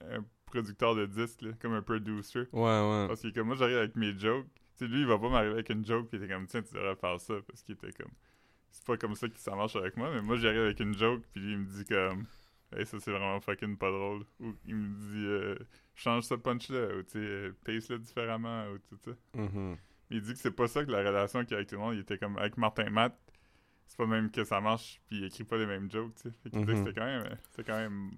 [0.00, 2.40] un producteur de disques, là, comme un producer.
[2.52, 3.06] ouais, ouais.
[3.08, 4.46] Parce que comme moi, j'arrive avec mes jokes.
[4.76, 6.62] Tu sais, lui, il va pas m'arriver avec une joke, puis il était comme, tiens,
[6.62, 8.12] tu devrais faire ça, parce qu'il était comme.
[8.70, 11.22] C'est pas comme ça que ça marche avec moi, mais moi, j'arrive avec une joke,
[11.32, 12.24] puis lui, il me dit comme,
[12.76, 14.24] hey, ça, c'est vraiment fucking pas drôle.
[14.40, 15.56] Ou il me dit, euh,
[15.94, 19.10] change ce punch-là, ou tu sais, euh, pace-le différemment, ou tout ça.
[19.34, 19.78] Mais
[20.10, 21.80] il dit que c'est pas ça que la relation qu'il y a avec tout le
[21.80, 21.94] monde.
[21.94, 23.16] Il était comme, avec Martin Matt,
[23.86, 26.34] c'est pas même que ça marche, puis il écrit pas les mêmes jokes, tu sais.
[26.42, 26.86] Fait qu'il disait que Mhm.
[26.86, 27.36] c'était quand même.
[27.50, 28.10] C'était quand même.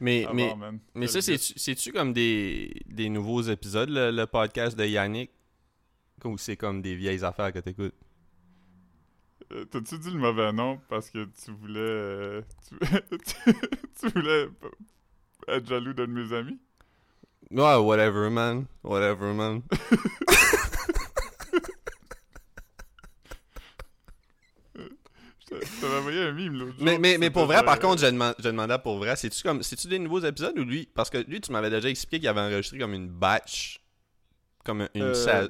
[0.00, 0.80] Mais, mais, man.
[0.94, 5.30] mais ça, c'est-tu comme des, des nouveaux épisodes, le, le podcast de Yannick?
[6.24, 7.94] Ou c'est comme des vieilles affaires que t'écoutes?
[9.52, 11.80] Euh, T'as-tu dit le mauvais nom parce que tu voulais.
[11.80, 12.42] euh,
[12.80, 13.58] tu,
[14.00, 14.48] tu- voulais
[15.48, 16.58] être jaloux d'un de mes amis?
[17.52, 18.66] Ouais, whatever, man.
[18.82, 19.62] Whatever, man.
[25.80, 26.84] T'avais envoyé un mime l'autre jour.
[26.84, 29.62] Mais, mais, mais pour vrai, par contre, je, deman- je demandais pour vrai, c'est-tu comme
[29.62, 32.40] c'est-tu des nouveaux épisodes ou lui Parce que lui, tu m'avais déjà expliqué qu'il avait
[32.40, 33.80] enregistré comme une batch.
[34.64, 35.48] Comme une euh, sa- euh.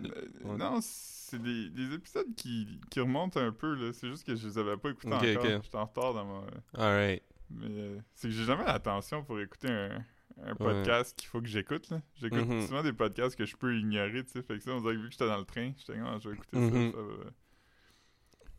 [0.58, 3.92] Non, c'est des, des épisodes qui, qui remontent un peu, là.
[3.92, 5.44] C'est juste que je les avais pas écoutés Ok, encore.
[5.56, 5.62] ok.
[5.62, 6.46] J'étais en retard dans mon.
[6.76, 7.22] Alright.
[7.50, 10.02] Mais euh, c'est que j'ai jamais l'attention pour écouter un,
[10.44, 12.00] un podcast qu'il faut que j'écoute, là.
[12.20, 12.62] J'écoute Mhm.
[12.66, 14.42] souvent des podcasts que je peux ignorer, tu sais.
[14.42, 16.18] Fait que ça, on dirait que vu que j'étais dans le train, j'étais comme, Ah,
[16.22, 16.92] je vais écouter Mhm.
[16.92, 16.96] ça.
[16.98, 17.30] ça va-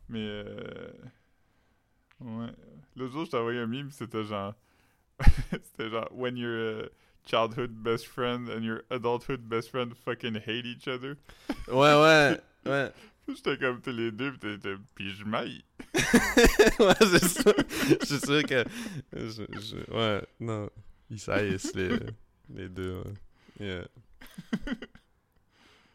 [0.08, 0.92] Mais, euh...
[2.20, 2.46] Ouais.
[2.96, 4.54] L'autre jour, je t'ai envoyé un meme, c'était genre...
[5.62, 6.88] c'était genre, when your uh,
[7.26, 11.16] childhood best friend and your adulthood best friend fucking hate each other.
[11.68, 12.92] Ouais, ouais, ouais.
[13.28, 14.74] J'étais comme tous les deux, pis t'étais...
[14.94, 15.64] Pis je m'aille.
[16.78, 17.52] ouais, c'est ça.
[18.00, 18.64] Je suis sûr que.
[19.14, 20.68] je- je- ouais, non.
[21.10, 21.18] Ils
[21.74, 21.98] les,
[22.54, 23.02] les deux.
[23.02, 23.12] ouais.
[23.66, 23.86] Yeah.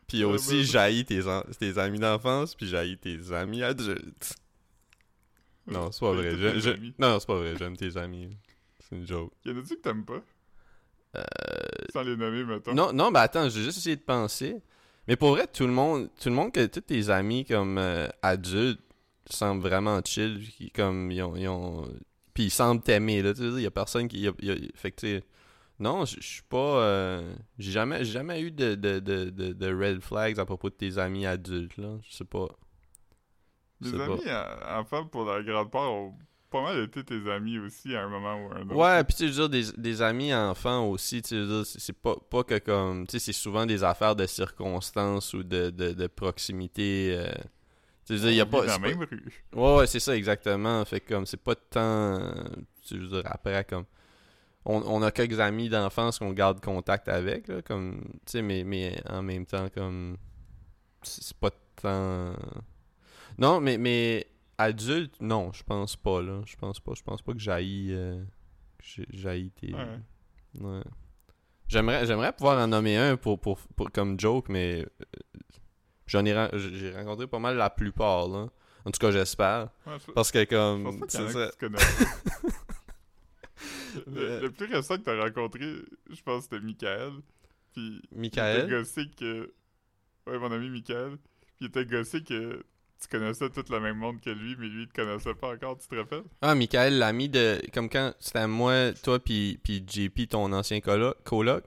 [0.08, 4.36] Puis aussi, bah, jaillit tes, en- tes amis d'enfance, puis jaillit tes amis adultes.
[5.68, 6.36] Non, c'est pas vrai.
[6.36, 6.92] Je-.
[6.98, 7.56] Non, c'est pas vrai.
[7.58, 8.36] J'aime tes amis.
[8.80, 9.32] C'est une joke.
[9.46, 10.22] Y'en a-tu que t'aimes pas?
[11.16, 11.24] Euh,
[11.94, 12.74] Sans les nommer, mettons.
[12.74, 14.62] Non, non, ben attends, j'ai juste essayé de penser.
[15.08, 18.08] Mais pour vrai, tout le monde, tout le monde que tous tes amis comme euh,
[18.24, 18.82] adultes
[19.30, 21.88] semblent vraiment chill, qui comme ils ont, ils ont
[22.40, 24.50] puis ils semblent t'aimer là, tu sais, il y a personne qui, y a- y
[24.50, 25.24] a- fait que tu sais,
[25.78, 30.46] non, je suis pas, euh, j'ai jamais, jamais eu de, de, de, red flags à
[30.46, 32.48] propos de tes amis adultes là, je sais pas.
[33.82, 34.06] Pas.
[34.06, 36.14] amis en- enfants, pour la grande part, ont
[36.50, 38.76] pas mal été tes amis aussi à un moment ou à un autre.
[38.76, 42.16] Ouais, puis tu veux dire, des, des amis enfants aussi, tu veux dire, c'est pas,
[42.30, 46.08] pas que comme, tu sais, c'est souvent des affaires de circonstances ou de, de, de
[46.08, 47.18] proximité.
[47.18, 47.34] euh,
[48.16, 48.58] il y a pas.
[48.58, 49.44] dans c'est la pas- même rue.
[49.54, 50.84] Ouais, ouais, c'est ça, exactement.
[50.86, 52.20] Fait que comme, c'est pas tant.
[52.90, 53.86] Je veux dire, après, comme.
[54.66, 58.02] On, on a quelques amis d'enfance qu'on garde contact avec, là, comme.
[58.26, 60.18] Tu sais, mais, mais en même temps, comme.
[61.02, 62.34] C'est pas tant.
[63.38, 66.42] Non, mais, mais adulte, non, je pense pas, là.
[66.46, 66.92] Je pense pas.
[66.96, 67.94] Je pense pas que j'aille.
[67.94, 68.22] Euh,
[68.78, 69.74] que j'ai- j'haïs tes.
[69.74, 70.00] Ouais.
[70.60, 70.82] Ouais.
[71.68, 75.06] J'aimerais, j'aimerais pouvoir en nommer un pour, pour, pour- comme joke, mais euh,
[76.10, 78.48] j'en ai, j'ai rencontré pas mal la plupart, là.
[78.86, 79.70] En tout cas, j'espère.
[79.86, 80.84] Ouais, je, Parce que je comme.
[80.84, 81.52] pense c'est a ça.
[84.08, 85.62] le, le plus récent que t'as rencontré,
[86.10, 87.14] je pense que c'était Michael.
[87.74, 88.02] Puis
[88.34, 88.70] il était Michael?
[88.70, 89.54] gossé que...
[90.28, 91.18] Ouais, mon ami Michael.
[91.18, 92.64] Puis il était gossé que
[93.02, 95.78] tu connaissais tout le même monde que lui, mais lui, il te connaissait pas encore,
[95.78, 96.24] tu te rappelles?
[96.42, 97.62] Ah, Michael, l'ami de.
[97.74, 101.64] Comme quand c'était moi, toi, puis, puis JP, ton ancien colo- coloc?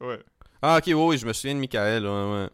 [0.00, 0.18] Ouais.
[0.62, 2.48] Ah, ok, oui, oui, je me souviens de Michael, ouais, ouais.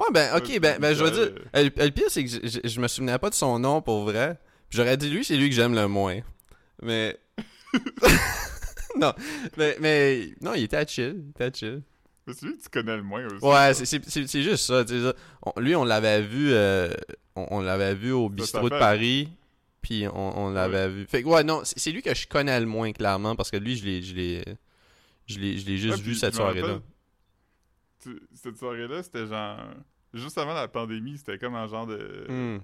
[0.00, 1.42] Ouais, ben, ok, ben, ben je veux dire.
[1.54, 4.38] euh, Le, le pire, c'est que je, me souvenais pas de son nom pour vrai.
[4.70, 6.20] Puis J'aurais dit lui, c'est lui que j'aime le moins.
[6.82, 7.18] Mais.
[8.96, 9.12] non,
[9.58, 10.30] mais, mais.
[10.40, 11.22] Non, il était chill.
[11.26, 11.82] Il était chill.
[12.26, 13.44] Mais c'est lui que tu connais le moins aussi.
[13.44, 14.84] Ouais, c'est- juste ça.
[15.42, 16.90] On- lui, on l'avait vu, euh,
[17.36, 18.78] on, on l'avait vu au bistrot de.
[18.78, 19.28] Paris,
[19.82, 21.06] puis on, on l'avait vu.
[21.06, 23.76] Fait que ouais, non, c'est lui que je connais le moins clairement parce que lui,
[23.76, 24.44] je l'ai, je l'ai,
[25.26, 26.80] je l'ai, juste Ouais, vu cette soirée-là.
[28.34, 29.58] Cette soirée-là, c'était genre...
[30.12, 32.26] Juste avant la pandémie, c'était comme en genre de...
[32.28, 32.58] Hmm.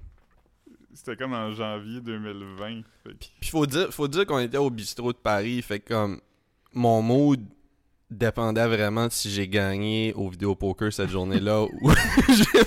[0.95, 2.83] C'était comme en janvier 2020.
[3.05, 6.21] Fait Puis faut dire, faut dire qu'on était au bistrot de Paris, fait que comme
[6.73, 7.41] mon mood
[8.11, 11.91] dépendait vraiment de si j'ai gagné au vidéo poker cette journée-là ou
[12.29, 12.65] j'ai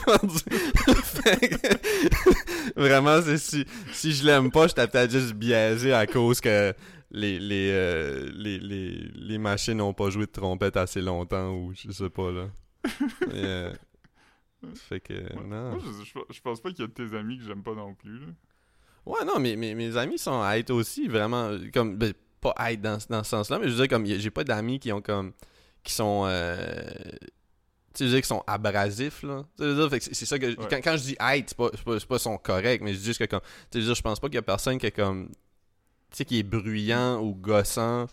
[1.48, 6.74] que, vraiment, c'est si, si je l'aime pas, j'étais peut-être juste biaisé à cause que
[7.12, 11.74] les, les, euh, les, les, les machines n'ont pas joué de trompette assez longtemps ou
[11.74, 12.48] je sais pas là.
[13.34, 13.74] Et, euh,
[14.76, 15.44] fait que, Ouais.
[15.48, 15.72] non.
[15.72, 17.74] Moi, je, je- je pense pas qu'il y a de tes amis que j'aime pas
[17.76, 18.20] non plus.
[18.20, 18.26] Là.
[19.06, 22.98] Ouais, non, mais mes, mes amis sont hate aussi, vraiment, comme, ben, pas hate dans,
[23.10, 25.34] dans ce sens-là, mais je veux dire, comme, j'ai pas d'amis qui ont, comme,
[25.84, 26.90] qui sont, euh,
[27.94, 29.46] tu sais, je veux dire, qui sont abrasifs, là.
[29.58, 30.56] Tu sais, je veux dire, fait que c'est c'est ça que, Ouais.
[30.70, 33.06] quand, quand je dis hate, c'est pas, c'est pas, pas son correct, mais je dis
[33.06, 34.78] juste que, comme, tu sais, je veux dire, je pense pas qu'il y a personne
[34.78, 38.08] qui est comme, tu sais, qui est bruyant ou gossant,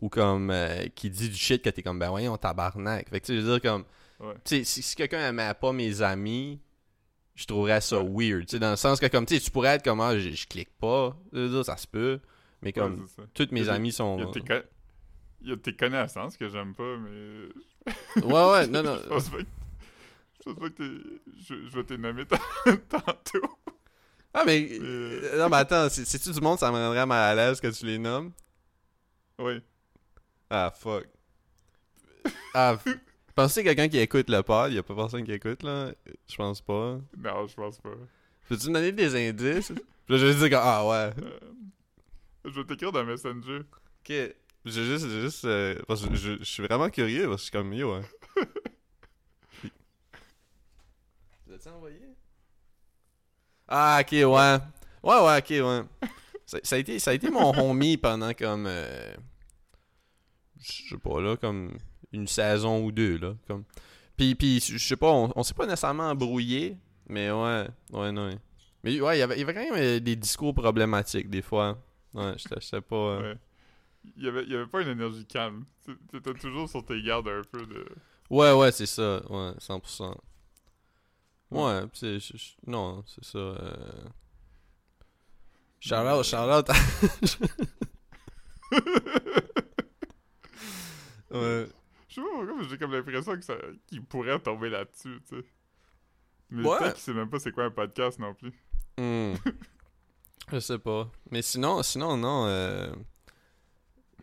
[0.00, 3.08] ou comme, euh, qui dit du shit que t'es comme, ben voyons, tabarnak.
[3.08, 3.84] Fait que, tu sais, je veux dire, comme,
[4.22, 4.34] Ouais.
[4.44, 6.60] si, si quelqu'un aimait pas mes amis,
[7.34, 8.30] je trouverais ça Ouais.
[8.30, 8.46] weird.
[8.46, 10.72] Tu sais, dans le sens que, comme, tu pourrais être comme, ah, je, je clique
[10.78, 11.16] pas.
[11.64, 12.20] Ça se peut.
[12.62, 14.16] Mais comme, Ouais, toutes mes amis sont.
[14.18, 14.68] Il y, a tes co-
[15.40, 18.22] il y a tes connaissances que j'aime pas, mais...
[18.22, 18.96] Ouais, ouais, non, non.
[19.02, 19.44] je pense pas que...
[20.38, 21.20] Je pense pas que t'es...
[21.40, 22.36] Je, je vais t'es nommer tant-
[22.88, 23.58] tantôt.
[24.34, 24.78] Ah, mais.
[25.36, 27.84] Non, mais attends, si tu du monde, ça me rendrait mal à l'aise que tu
[27.86, 28.30] les nommes?
[29.38, 29.60] Oui.
[30.48, 31.06] Ah, fuck.
[32.54, 32.78] Ah,
[33.34, 35.92] pensez quelqu'un qui écoute le pod, il y a pas personne qui écoute, là?
[36.28, 36.98] Je pense pas.
[37.16, 37.90] Non, je pense pas.
[38.48, 39.72] Peux-tu me donner des indices?
[39.72, 41.24] Puis là, je vais dire que, ah ouais.
[41.24, 41.38] Euh,
[42.44, 43.60] je vais t'écrire dans Messenger.
[43.60, 44.12] Ok.
[44.64, 47.52] J'ai juste, juste, euh, parce que je, je suis vraiment curieux, parce que je suis
[47.52, 48.02] comme, yo, hein.
[51.44, 52.00] Tu l'as-tu envoyé?
[53.66, 54.24] Ah, ok, ouais.
[55.02, 56.08] Ouais, ouais, ok, ouais.
[56.46, 59.14] Ça, ça a, été, ça a été mon homie pendant comme, euh,
[60.60, 61.76] je sais pas, là, comme
[62.12, 63.64] une saison ou deux, là, comme.
[64.16, 66.76] Puis, puis je sais pas, on, on s'est pas nécessairement embrouillé,
[67.08, 68.30] mais ouais, ouais, non.
[68.84, 71.42] Mais ouais, il y avait, il y avait quand même euh, des discours problématiques, des
[71.42, 71.78] fois.
[72.14, 72.96] Ouais, j'étais j'étais pas...
[72.96, 73.38] euh, Ouais.
[74.16, 75.64] Il y avait, il y avait pas une énergie calme.
[76.10, 77.86] T'étais toujours sur tes gardes un peu de...
[78.28, 79.22] Ouais, ouais, c'est ça.
[79.30, 80.14] Ouais, 100%.
[81.52, 82.18] Ouais, pis c'est.
[82.18, 83.38] je- je- Non, c'est ça.
[83.38, 83.76] Euh...
[85.80, 86.68] Shout-out, shout-out.
[91.30, 91.68] ouais.
[92.14, 93.54] Je sais pas pourquoi, mais j'ai comme l'impression que ça...
[93.86, 95.44] qu'il pourrait tomber là-dessus, tu sais.
[96.50, 96.78] Mais Ouais.
[96.78, 98.52] peut-être qu'il sait même pas c'est quoi un podcast non plus.
[98.98, 99.34] Hmm.
[100.52, 101.10] Je sais pas.
[101.30, 102.44] Mais sinon, sinon non.
[102.46, 102.92] euh,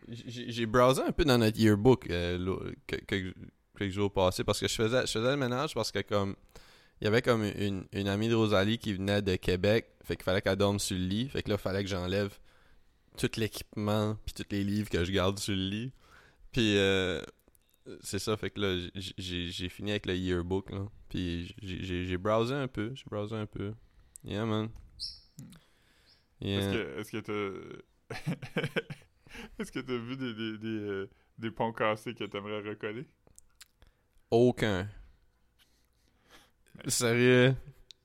[0.08, 3.34] J'ai browsé un peu dans notre yearbook euh, quelques,
[3.76, 6.36] quelques jours passés parce que je faisais, je faisais le ménage parce que comme
[7.00, 10.24] il y avait comme une, une amie de Rosalie qui venait de Québec, fait qu'il
[10.24, 12.38] fallait qu'elle dorme sur le lit, fait que là il fallait que j'enlève
[13.16, 15.92] tout l'équipement puis tous les livres que je garde sur le lit.
[16.52, 17.20] Puis euh,
[18.02, 20.86] c'est ça, fait que là j'ai fini avec le yearbook là.
[21.08, 23.72] Puis j'ai- browsé un peu, j'ai browsé un peu.
[24.24, 24.68] Yeah man.
[26.40, 26.58] Yeah.
[26.60, 27.78] Est-ce que est-ce que
[28.10, 28.16] t'as
[29.58, 33.06] est-ce que t'as vu des des, des, euh, des ponts cassés que t'aimerais recoller?
[34.30, 34.88] Aucun.
[36.86, 37.54] Sérieux?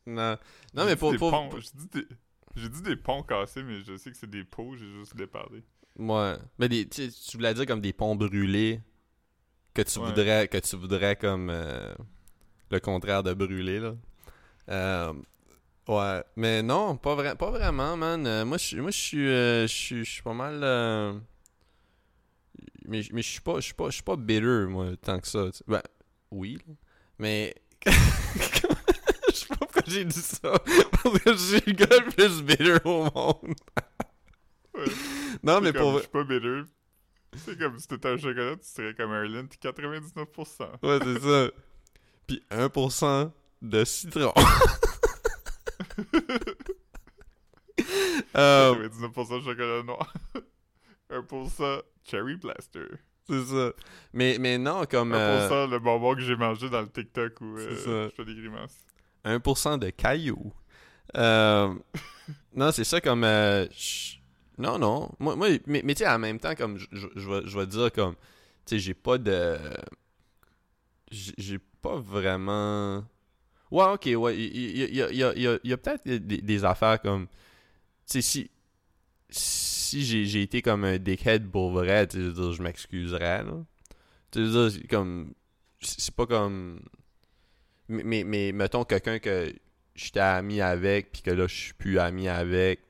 [0.06, 0.38] Non.
[0.74, 1.16] Non, mais pour.
[1.16, 2.08] pour- ponts- j'ai dit des-
[2.56, 5.64] j'ai dit des ponts cassés mais je sais que c'est des pots j'ai juste déparlé
[5.98, 6.36] Ouais.
[6.60, 8.82] Mais des, tu voulais dire comme des ponts brûlés
[9.76, 10.06] que tu Ouais.
[10.08, 11.94] voudrais que tu voudrais comme euh,
[12.72, 13.94] le contraire de brûler là.
[14.70, 15.14] Euh,
[15.88, 18.26] ouais, mais non, pas vrai pas vraiment man.
[18.26, 18.98] Euh, moi je suis moi je
[19.68, 21.22] suis je suis pas mal
[22.88, 25.28] mais mais je suis pas je suis pas je suis pas bitter moi tant que
[25.28, 25.46] ça.
[25.68, 25.82] Ben
[26.32, 26.74] oui, là.
[27.20, 27.54] mais
[27.86, 27.92] je
[29.36, 30.52] sais pas pourquoi j'ai dit ça
[31.04, 33.54] parce que je suis le gars le plus bitter au monde.
[34.74, 34.86] Ouais.
[35.44, 36.62] Non, mais comme, pour je suis pas bitter
[37.38, 41.52] c'est comme si t'étais un chocolat tu serais comme un Lindt 99% Ouais, c'est ça.
[42.28, 44.34] Puis 1% de citron.
[48.38, 50.13] Euh, 99% chocolat noir
[51.12, 52.88] 1% cherry blaster
[53.28, 53.71] c'est ça.
[54.13, 57.58] Mais, mais non, comme 1% euh, le bonbon que j'ai mangé dans le TikTok où
[57.58, 58.78] euh, je fais des grimaces
[59.26, 60.54] 1% de cailloux.
[61.17, 61.74] Euh,
[62.54, 63.24] non, c'est ça comme...
[63.24, 64.17] euh, je-
[64.58, 65.10] non, non.
[65.20, 67.91] Moi, moi mais, mais tu sais, en même temps, comme je, je, vais, je dire
[67.91, 68.15] comme...
[68.65, 69.58] Tu sais, j'ai pas de...
[71.12, 73.04] J'ai pas vraiment...
[73.72, 74.38] Ouais, ok, ouais.
[74.38, 77.28] Il y a, y a- y a- y a peut-être des, affaires comme...
[78.08, 78.52] Tu sais, si...
[79.30, 83.65] Si j'ai été comme un dickhead pour vrai, tu sais, je m'excuserais, là.
[84.32, 85.34] Tu sais, comme...
[85.82, 86.82] C'est pas comme...
[87.88, 89.54] Mais, mais, mais mettons quelqu'un que
[89.96, 92.82] j'étais ami avec, puis que là, je suis plus ami avec.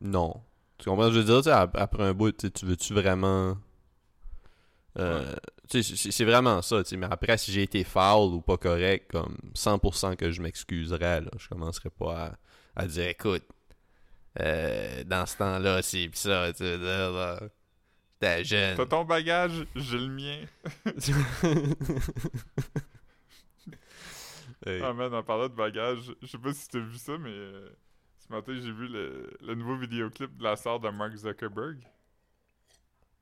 [0.00, 0.42] Non.
[0.78, 1.56] Tu comprends ce que je veux dire?
[1.56, 3.56] Après un bout, tu veux-tu vraiment.
[4.98, 5.34] Euh,
[5.68, 6.96] c'est- vraiment ça, tu sais.
[6.96, 11.22] Mais après, si j'ai été foul ou pas correct, comme 100% que je m'excuserais.
[11.38, 12.32] Je commencerais pas
[12.76, 13.42] à, à dire, écoute,
[14.40, 18.76] euh, dans ce temps-là, c'est pis ça, J'étais jeune.
[18.76, 20.40] T'as ton bagage, j'ai le mien.
[24.64, 24.80] Hey.
[24.82, 27.68] Ah man, en parlant de bagage, je sais pas si t'as vu ça, mais euh,
[28.26, 31.78] ce matin j'ai vu le, le nouveau vidéoclip de la sœur de Mark Zuckerberg.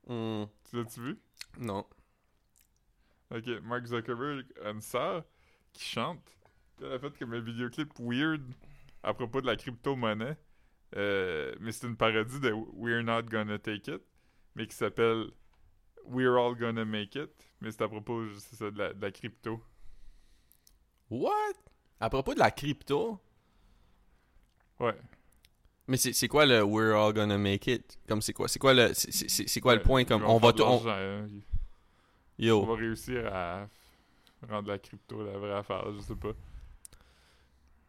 [0.07, 1.19] Hmm, Tu l'as-tu vu?
[1.59, 1.85] non.
[3.31, 5.23] Ok, Mark Zuckerberg a une sœur
[5.73, 6.21] qui chante.
[6.81, 8.43] Elle a fait comme un vidéoclip weird
[9.03, 10.37] à propos de la crypto-monnaie.
[10.95, 14.01] Euh, mais c'est une parodie de We're Not Gonna Take It,
[14.53, 15.31] mais qui s'appelle
[16.05, 17.31] We're All Gonna Make It.
[17.59, 19.61] Mais c'est à propos, c'est ça, de la, de la crypto.
[21.09, 21.53] What?
[21.99, 23.19] À propos de la crypto,
[24.79, 24.95] Ouais.
[25.87, 27.97] mais c'est c'est quoi le We're all gonna make it?
[28.07, 28.47] Comme c'est quoi?
[28.47, 30.87] C'est quoi le c'est- c'est c'est quoi le Ouais, point comme on va tout- on-
[30.89, 31.27] hein.
[31.27, 33.67] on yo va réussir à
[34.49, 36.33] rendre la crypto la vraie affaire, je sais pas.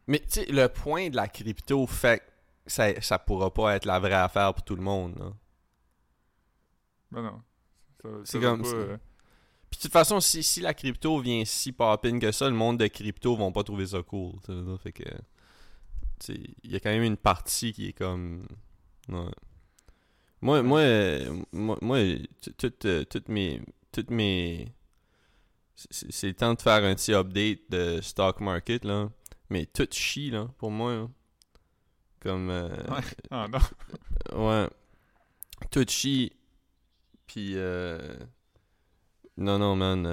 [0.07, 2.23] mais tu sais le point de la crypto fait que
[2.67, 5.33] ça ça pourra pas être la vraie affaire pour tout le monde là.
[7.11, 7.41] Mais non.
[8.23, 8.75] C'est comme pas, ça.
[8.75, 8.97] euh,
[9.69, 12.77] Puis de toute façon si, si la crypto vient si poppin que ça, le monde
[12.79, 14.33] de crypto vont pas trouver ça cool,
[14.81, 15.03] fait que
[16.29, 18.45] il y a quand même une partie qui est comme
[19.09, 19.31] ouais.
[20.41, 21.99] Moi moi euh, moi, moi
[22.41, 23.61] t- toutes euh, toutes mes
[23.91, 24.67] toutes mes
[25.75, 29.09] c'est le temps de faire un petit update de stock market là
[29.49, 31.07] mais tout chie là pour moi là.
[32.19, 32.69] comme euh,
[33.31, 33.59] Ah non.
[34.47, 34.69] ouais
[35.71, 36.33] tout chie
[37.27, 38.17] puis euh,
[39.37, 40.05] non non man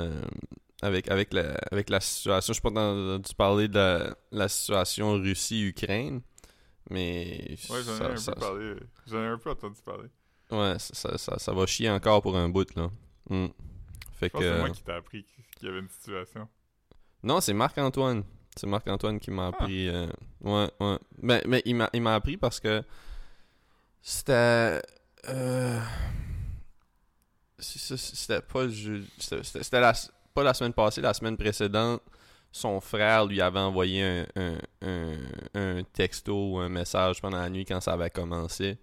[0.85, 5.13] avec avec la avec la situation je sais pas entendu parler de la, la situation
[5.15, 6.21] Russie Ukraine
[6.91, 8.75] mais Ouais, j'en ai un ça- peu parlé.
[9.07, 10.09] J'en ai un peu entendu parler.
[10.51, 12.91] ouais ça, ça, ça, va chier encore pour un bout là
[13.31, 13.47] Hmm.
[14.13, 15.25] fait Je pense que c'est moi qui t'ai appris
[15.57, 16.47] qu'il y avait une situation.
[17.23, 18.23] Non, c'est Marc-Antoine.
[18.55, 19.49] C'est Marc-Antoine qui m'a Ah.
[19.49, 19.89] appris.
[19.89, 20.07] euh,
[20.43, 20.99] ouais, ouais.
[21.23, 22.83] Mais, mais il m'a il m'a appris parce que
[24.03, 24.83] c'était.
[25.31, 25.81] euh,
[27.59, 29.05] C'était pas le jeu.
[29.19, 29.93] C'était la,
[30.35, 32.03] pas la semaine passée, la semaine précédente.
[32.53, 35.17] son frère lui avait envoyé un, un, un,
[35.55, 38.79] un texto ou un message pendant la nuit quand ça avait commencé.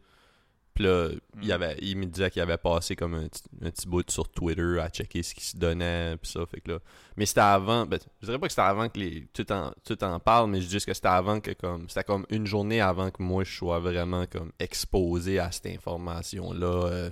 [0.73, 1.09] Puis là,
[1.41, 1.51] il, Mm.
[1.51, 4.79] avait, il me disait qu'il avait passé comme un, petit- un petit bout sur Twitter
[4.81, 6.79] à checker ce qui se donnait, puis ça, fait que là...
[7.17, 10.01] Mais c'était avant, ben, je dirais pas que c'était avant que les, tout, en, tout
[10.03, 11.87] en parle, mais je dis que c'était avant que comme...
[11.89, 16.87] C'était comme une journée avant que moi, je sois vraiment comme exposé à cette information-là
[16.87, 17.09] euh,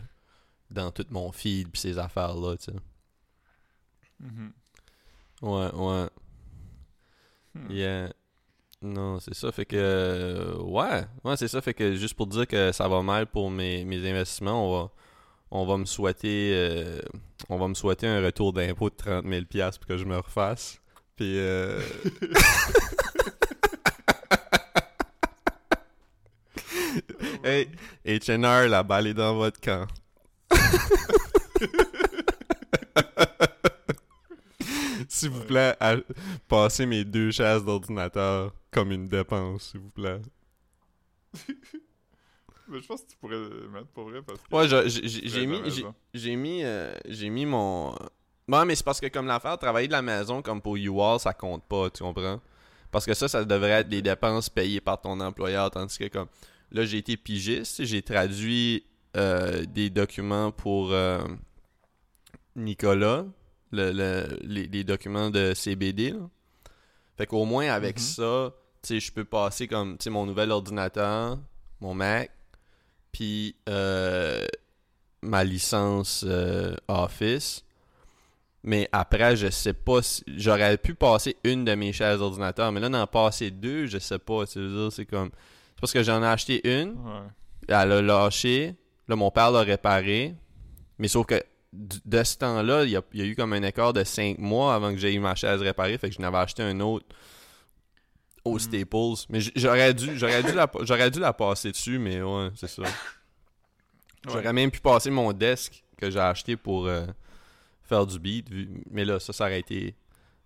[0.71, 2.77] dans tout mon feed, puis ces affaires-là, tu sais.
[4.19, 4.51] Mhm.
[5.41, 6.07] Ouais, ouais.
[7.55, 7.71] Hmm.
[7.71, 8.09] Yeah.
[8.81, 9.51] Non, c'est ça.
[9.51, 9.75] Fait que.
[9.77, 11.03] euh, ouais.
[11.23, 11.61] Ouais, c'est ça.
[11.61, 14.91] Fait que juste pour dire que ça va mal pour mes, mes investissements, on va,
[15.51, 16.51] on va me souhaiter.
[16.55, 17.01] euh,
[17.49, 20.79] on va me souhaiter un retour d'impôt de 30 000$ pour que je me refasse.
[21.15, 21.37] Puis.
[21.39, 21.81] euh,
[27.43, 27.69] hey,
[28.05, 29.87] HNR, la balle est dans votre camp.
[35.11, 35.95] S'il vous plaît, à-
[36.47, 40.21] passez mes deux chaises d'ordinateur comme une dépense, s'il vous plaît.
[42.67, 44.55] Mais je pense que tu pourrais le mettre pour vrai parce que.
[44.55, 44.67] Ouais,
[45.27, 45.59] j'ai mis,
[46.13, 47.95] j'ai mis, euh, j'ai mis mon.
[48.47, 51.33] Ouais, mais c'est parce que comme l'affaire, travailler de la maison comme pour UWall, ça
[51.33, 52.39] compte pas, tu comprends?
[52.91, 56.27] Parce que ça, ça devrait être des dépenses payées par ton employeur, tandis que comme
[56.71, 58.85] là, j'ai été pigiste, j'ai traduit
[59.17, 61.19] euh, des documents pour euh,
[62.55, 63.25] Nicolas,
[63.71, 66.11] le, le- les, les documents de CBD.
[66.11, 66.29] Là.
[67.17, 68.01] Fait qu'au moins avec Mhm.
[68.03, 71.37] ça, tu sais, je peux passer comme, tu sais, mon nouvel ordinateur,
[71.81, 72.31] mon Mac,
[73.11, 74.45] puis euh,
[75.21, 77.63] ma licence euh, Office.
[78.63, 80.23] Mais après, je sais pas si.
[80.27, 84.19] J'aurais pu passer une de mes chaises d'ordinateur, mais là, d'en passer deux, je sais
[84.19, 84.45] pas.
[84.45, 85.29] Tu veux dire, c'est comme.
[85.75, 87.27] C'est parce que j'en ai acheté une, Ouais.
[87.69, 88.75] elle a lâché.
[89.07, 90.35] Là, mon père l'a réparé.
[90.97, 91.41] Mais sauf que
[91.71, 94.39] de ce temps-là, il y a, il y a eu comme un écart de 5
[94.39, 95.97] mois avant que j'aie eu ma chaise réparée.
[95.97, 97.05] Fait que je n'avais acheté un autre
[98.43, 98.59] au Mm.
[98.59, 99.25] Staples.
[99.29, 102.83] Mais j'aurais dû, j'aurais dû, la, j'aurais dû la passer dessus, mais ouais, c'est ça.
[104.27, 107.05] J'aurais même pu passer mon desk que j'ai acheté pour euh,
[107.83, 108.47] faire du beat.
[108.89, 109.95] Mais là, ça, ça aurait été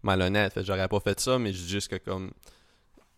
[0.01, 0.53] malhonnête.
[0.53, 2.31] Fait que j'aurais pas fait ça, mais je dis juste que comme.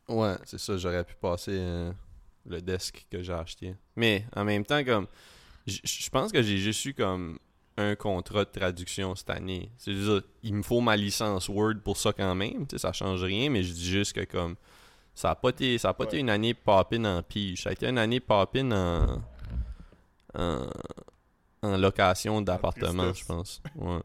[0.08, 1.92] Ouais, c'est ça, j'aurais pu passer euh,
[2.46, 3.76] le desk que j'ai acheté.
[3.96, 5.08] Mais en même temps, comme.
[5.66, 7.40] Je pense que j'ai juste eu comme
[7.78, 9.70] un contrat de traduction cette année.
[9.78, 12.66] C'est dire, il me faut ma licence Word pour ça quand même.
[12.68, 14.56] Tu sais, ça change rien, mais je dis juste que comme.
[15.14, 16.22] Ça a pas été, ça a pas été Ouais.
[16.22, 17.64] une année popin en pige.
[17.64, 19.22] Ça a été une année popin en.
[20.38, 20.68] en,
[21.62, 23.62] en location d'appartement, je pense.
[23.76, 24.00] Ouais.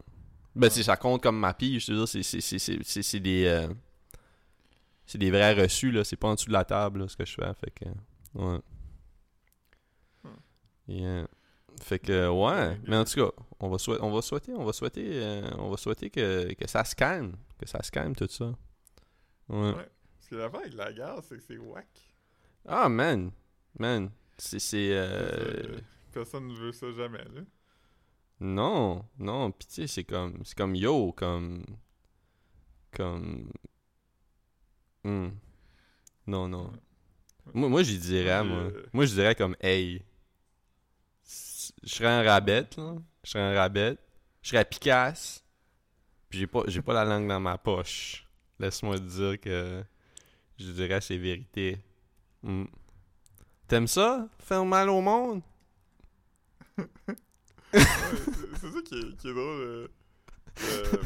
[0.55, 3.45] Ben, si ça compte comme ma pige, c'est- des.
[3.47, 3.69] euh,
[5.07, 6.05] c'est des vrais reçus, là.
[6.05, 7.53] C'est pas en dessous de la table, là, ce que je fais.
[7.55, 7.85] Fait que.
[8.35, 8.59] Ouais.
[10.25, 10.29] Hmm.
[10.89, 11.27] Yeah.
[11.81, 12.79] Fait que, ouais.
[12.87, 15.71] Mais en tout cas, on va, souhaiter, on va souhaiter, on va souhaiter, euh, on
[15.71, 17.33] va souhaiter que, que ça se calme.
[17.59, 18.53] Que ça se calme, tout ça.
[19.49, 19.73] Ouais.
[19.73, 19.89] Ouais.
[20.19, 21.89] Parce que l'affaire avec la gare, c'est que c'est whack.
[22.67, 23.31] Ah, man.
[23.79, 24.11] Man.
[24.39, 24.59] C'est.
[24.59, 25.07] c'est, euh,
[25.77, 25.79] Euh,
[26.13, 27.43] Personne ne veut ça jamais, là.
[28.41, 31.63] Non, non, pis tu sais, c'est comme, c'est comme yo, comme,
[32.91, 33.51] comme,
[35.05, 35.29] Hmm.
[36.27, 36.73] non, non.
[37.55, 38.59] Moi, moi j'y dirais, moi.
[38.59, 38.87] Euh.
[38.93, 40.03] Moi, je dirais comme, hey,
[41.83, 42.95] je serais un rabbit, là.
[43.25, 43.97] Je serais un rabbit.
[44.43, 45.45] Je serais Picasse.
[46.29, 48.27] Puis j'ai pas, j'ai pas la langue dans ma poche.
[48.59, 49.83] Laisse-moi te dire que
[50.59, 51.79] je dirais ces vérités.
[52.43, 52.65] Hmm.
[53.69, 54.29] T'aimes ça?
[54.39, 55.43] Faire mal au monde?
[57.73, 57.85] C'est
[58.71, 59.61] ça qui est, qui est drôle.
[59.63, 59.89] euh,
[60.65, 61.03] euh,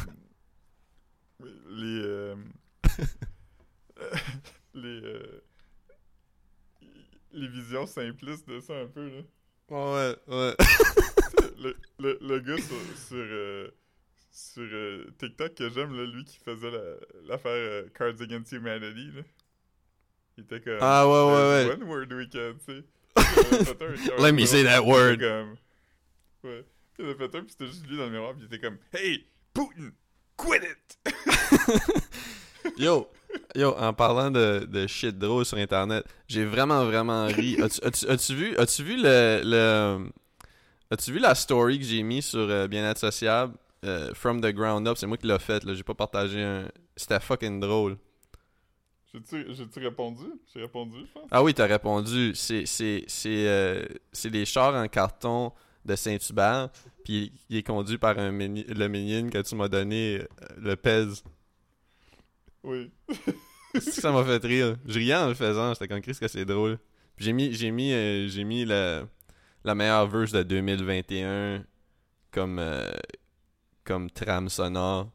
[1.68, 2.02] les.
[2.02, 2.36] euh,
[4.74, 5.00] les.
[5.02, 5.44] euh,
[7.32, 9.22] les visions simplistes de ça un peu, là.
[9.70, 10.54] Ouais, ouais.
[11.58, 12.76] le, le, le gars sur,
[13.08, 13.68] sur, euh,
[14.30, 16.96] sur euh, TikTok que j'aime, lui qui faisait la-
[17.26, 19.22] l'affaire euh, Cards Against Humanity, là.
[20.36, 20.78] Il était comme.
[20.80, 22.84] Ah, ouais, ouais, There's One word we can, tu sais.
[24.18, 25.18] Let me say that word.
[25.20, 25.56] Comme...
[26.42, 26.64] Ouais.
[26.98, 28.78] Il avait fait un, pis c'était juste lui dans le miroir, pis il était comme
[28.92, 29.92] Hey, Putin,
[30.36, 30.98] quit it!
[32.78, 33.08] Yo,
[33.54, 37.56] yo, en parlant de, de shit drôle sur internet, j'ai vraiment vraiment ri.
[37.62, 40.10] As-tu as-tu vu, as-tu vu le, le
[40.90, 44.86] as-tu vu la story que j'ai mis sur euh, Bien-être sociable euh, from the ground
[44.88, 47.96] up, c'est moi qui l'ai fait là, j'ai pas partagé un c'était fucking drôle.
[49.12, 50.24] J'ai-tu répondu?
[50.52, 51.28] J'ai répondu, je pense.
[51.30, 55.52] Ah oui, t'as répondu, c'est c'est c'est euh, c'est des chars en carton
[55.84, 56.70] de Saint-Hubert,
[57.04, 60.26] puis il est conduit par un mini- le minion que tu m'as donné euh,
[60.58, 61.22] le pèse.
[62.64, 62.90] Oui.
[63.80, 64.76] ça m'a fait rire.
[64.86, 66.78] Je riais en le faisant, j'étais comme Chris que c'est drôle.
[67.16, 69.04] Puis J'ai mis j'ai mis euh, j'ai mis la,
[69.64, 71.64] la meilleure verse de 2021
[72.32, 72.90] comme euh,
[73.84, 75.10] comme trame sonore.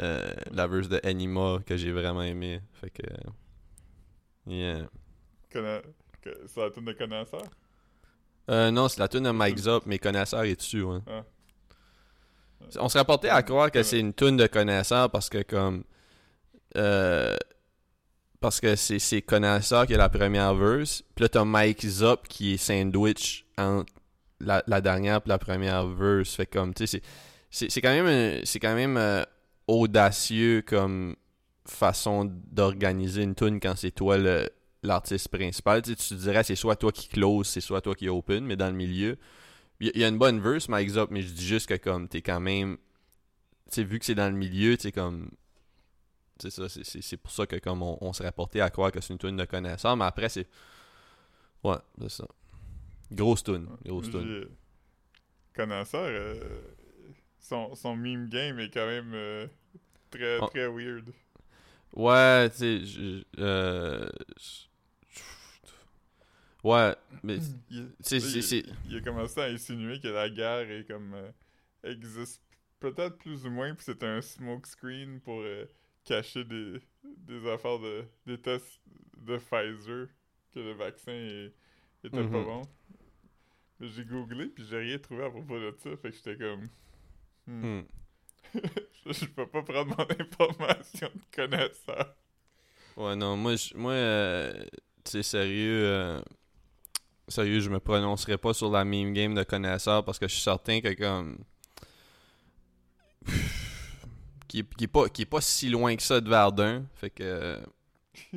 [0.00, 2.60] euh, la verse de Anima que j'ai vraiment aimé.
[2.80, 3.02] Fait que.
[4.46, 4.88] Yeah.
[5.52, 5.82] Conna-
[6.46, 7.42] C'est la tune de connaisseur?
[8.48, 10.98] Euh, non, c'est la tune de Mike Zop, mais connaisseur est dessus, ouais.
[11.08, 11.24] Ah.
[12.78, 15.84] On serait porté à croire que c'est une tune de connaisseur parce que comme
[16.76, 17.36] euh,
[18.40, 22.54] parce que c'est connaisseur qui est la première verse, puis là t'as Mike Zop qui
[22.54, 23.92] est sandwich entre
[24.40, 27.02] la, la dernière et la première verse, fait comme tu sais
[27.50, 29.24] c'est quand même quand même euh,
[29.66, 31.16] audacieux comme
[31.66, 34.18] façon d'organiser une tune quand c'est toi
[34.82, 38.44] l'artiste principal, tu tu dirais c'est soit toi qui close, c'est soit toi qui open,
[38.44, 39.16] mais dans le milieu,
[39.80, 42.22] il y, a une bonne verse, Mike Zop, mais je dis juste que comme t'es
[42.22, 42.78] quand même.
[43.70, 45.30] Tu sais, vu que c'est dans le milieu, tu comme.
[46.38, 49.12] C'est ça, c'est- pour ça que comme on, on serait porté à croire que c'est
[49.12, 50.46] une tune de connaisseur, mais après c'est.
[51.64, 52.28] Ouais, c'est ça.
[53.10, 54.48] Grosse tune, grosse tune.
[55.54, 56.60] Connaisseur, euh,
[57.38, 59.46] son, son meme game est quand même euh,
[60.10, 60.46] très, Oh.
[60.48, 61.08] très weird.
[61.94, 64.08] Ouais, tu sais, euh,
[66.64, 67.38] Ouais, mais.
[67.70, 68.18] Il, C'est-
[68.88, 71.30] il- a commencé à insinuer que la guerre est comme euh,
[71.84, 72.42] existe
[72.80, 75.64] peut-être plus ou moins, puis c'est un smoke screen pour euh,
[76.06, 78.80] cacher des, des affaires de des tests
[79.18, 80.08] de Pfizer
[80.54, 81.54] que le vaccin est-
[82.04, 82.44] était pas Mhm.
[82.44, 82.68] bon.
[83.80, 86.68] J'ai googlé puis j'ai rien trouvé à propos de ça, fait que j'étais comme
[87.46, 87.86] hmm, hmm.
[89.06, 92.16] je, peux pas prendre mon information de connaisseur.
[92.96, 94.64] Ouais, non, moi, je- moi euh,
[95.04, 96.20] tu sais, sérieux, euh,
[97.28, 100.42] sérieux, je me prononcerai pas sur la meme game de connaisseur parce que je suis
[100.42, 101.38] certain que comme.
[104.48, 106.84] Qui, est- qui est pas, qui est pas si loin que ça de Verdun.
[106.94, 107.60] Fait que.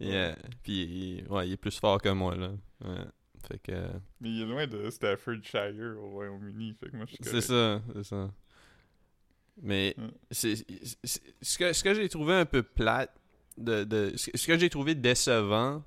[0.00, 0.36] Yeah.
[0.62, 2.52] Puis, ouais, il est plus fort que moi, là.
[2.84, 3.04] Ouais.
[3.48, 3.88] Fait que.
[4.20, 7.82] Mais il est loin de Staffordshire au Royaume-Uni, fait que moi je suis C'est ça,
[7.94, 8.30] c'est ça.
[9.60, 9.96] Mais
[10.30, 10.54] c'est
[11.42, 13.12] ce que, ce que j'ai trouvé un peu plate,
[13.56, 15.82] de, de, ce que- ce que j'ai trouvé décevant,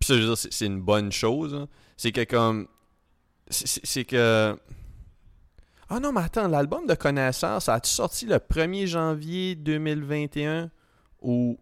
[0.00, 2.66] puis ça, je veux dire, c'est une bonne chose, hein, c'est que comme.
[3.48, 4.58] c'est que.
[5.90, 10.70] Ah non, mais attends, l'album de Connaissance, a-tu sorti le 1er janvier 2021
[11.22, 11.58] ou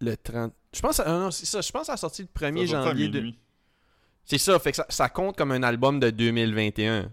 [0.00, 0.52] le 30.
[0.74, 2.72] Je pense, ah non, c'est ça, je pense que ça a sorti le 1er Ça
[2.72, 3.08] sortit à janvier.
[3.08, 3.32] de-
[4.24, 7.10] c'est ça, fait que ça, ça compte comme un album de 2021.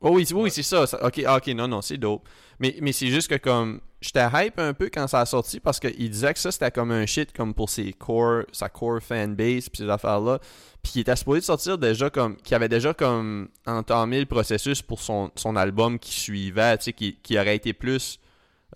[0.00, 0.50] Oh oui, oui, Ouais.
[0.50, 2.28] c'est ça, ça- Ok, ah, ok, non, non, c'est dope.
[2.58, 3.80] Mais, mais c'est juste que comme.
[4.04, 6.90] J'étais hype un peu quand ça a sorti parce qu'il disait que ça c'était comme
[6.90, 10.40] un shit comme pour ses core, sa core fanbase puis ces affaires-là.
[10.82, 12.36] Puis il était supposé sortir déjà comme.
[12.36, 16.92] Qui avait déjà comme entamé le processus pour son, son album qui suivait, tu sais,
[16.92, 18.20] qui, qui aurait été plus.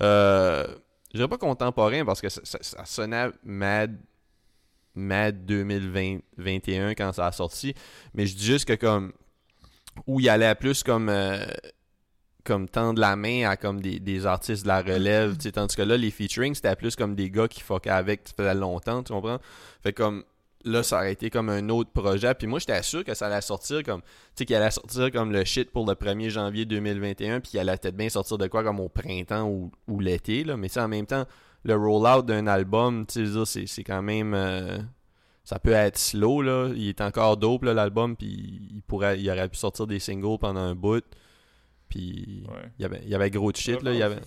[0.01, 0.66] Euh,
[1.12, 3.99] je dirais pas contemporain parce que ça, ça- ça sonnait mad
[4.95, 7.74] Mad 2021 quand ça a sorti.
[8.14, 9.12] Mais je dis juste que comme
[10.07, 11.45] où il allait plus comme euh,
[12.49, 15.76] comme tendre la main à comme des, des artistes de la relève, tu sais, tandis
[15.76, 19.12] que là les featuring c'était plus comme des gars qui fuckaient avec ça longtemps, tu
[19.12, 19.38] comprends?
[19.82, 20.24] Fait comme
[20.64, 23.42] là ça aurait été comme un autre projet, puis moi j'étais sûr que ça allait
[23.42, 27.40] sortir comme tu sais qu'il allait sortir comme le shit pour le 1er janvier 2021
[27.40, 30.57] puis il allait peut-être bien sortir de quoi comme au printemps ou, ou l'été là,
[30.57, 31.26] mais en même temps
[31.64, 34.78] le rollout d'un album, tu sais, c'est quand même euh,
[35.44, 39.51] ça peut être slow là, il est encore dope l'album puis il pourrait il aurait
[39.51, 41.05] pu sortir des singles pendant un bout.
[41.89, 42.70] Puis Ouais.
[42.78, 44.20] il y avait il y avait gros de shit là, il y avait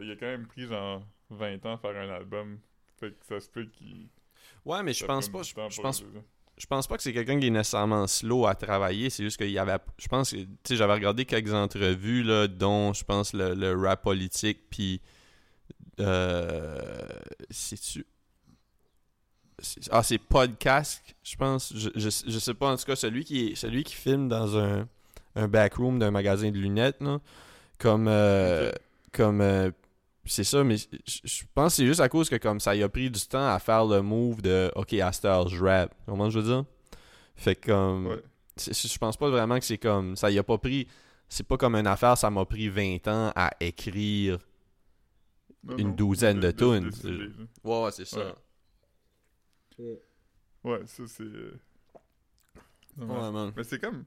[0.00, 2.58] Il a quand même pris genre 20 ans à faire un album.
[2.98, 4.08] Fait que ça se peut qu'il.
[4.64, 6.04] Ouais, mais je pense pas je, pense
[6.56, 9.50] je pense pas que c'est quelqu'un qui est nécessairement slow à travailler, c'est juste qu'il
[9.50, 13.32] y avait je pense que tu sais j'avais regardé quelques entrevues là dont je pense
[13.32, 15.00] le, le rap politique puis
[16.00, 17.08] euh
[17.50, 18.06] c'est tu c'est-
[19.90, 21.72] ah c'est podcast je pense.
[21.76, 24.86] Je, je, je sais pas en tout cas celui qui celui qui filme dans un
[25.36, 27.18] un backroom d'un magasin de lunettes là.
[27.78, 28.70] Comme euh,
[29.12, 29.70] comme euh,
[30.24, 32.88] c'est ça mais je pense que c'est juste à cause que comme ça y a
[32.88, 35.94] pris du temps à faire le move de OK à cette heure je rap.
[36.06, 36.64] Comment je veux dire?
[37.36, 38.22] Fait que comme Ouais.
[38.56, 40.86] je pense pas vraiment que c'est comme ça y a pas pris
[41.28, 44.38] c'est pas comme une affaire ça m'a pris 20 ans à écrire
[45.64, 47.44] Non, une non, douzaine de tunes, décider, c'est- là.
[47.64, 48.18] ouais, ouais c'est ça.
[48.18, 48.34] Ouais,
[50.86, 51.22] ça c'est.
[51.22, 51.58] euh,
[52.98, 54.04] ouais man Mais c'est comme.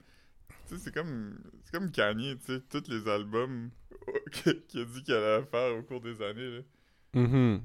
[0.68, 1.38] Tu sais, c'est comme.
[1.63, 3.70] C'est comme Kanye, tu sais, tous les albums
[4.32, 6.57] qu'il a dit qu'il allait faire au cours des années.
[6.57, 6.61] Là.
[7.13, 7.61] Mhm.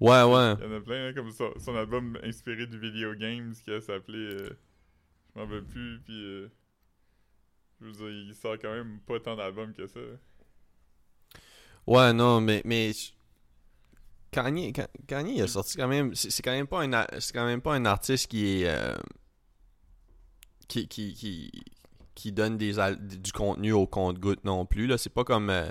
[0.00, 3.14] ouais ouais Il y en a plein, hein, comme son, son album inspiré du video
[3.14, 4.18] games qui a s'appelé.
[4.18, 4.50] euh,
[5.34, 6.24] je m'en rappelle plus, puis.
[6.24, 6.48] euh,
[7.80, 10.00] je veux dire, il sort quand même pas tant d'albums que ça.
[11.86, 12.92] Ouais, non, mais, mais
[14.30, 16.14] Kanye, Ka- Kanye il a sorti quand même.
[16.14, 18.96] C'est quand même pas un c'est quand même pas un artiste qui est euh,
[20.68, 21.50] qui, qui, qui,
[22.14, 24.86] qui donne des, du contenu au compte-goutte non plus.
[24.86, 24.98] Là.
[24.98, 25.70] C'est pas comme, euh,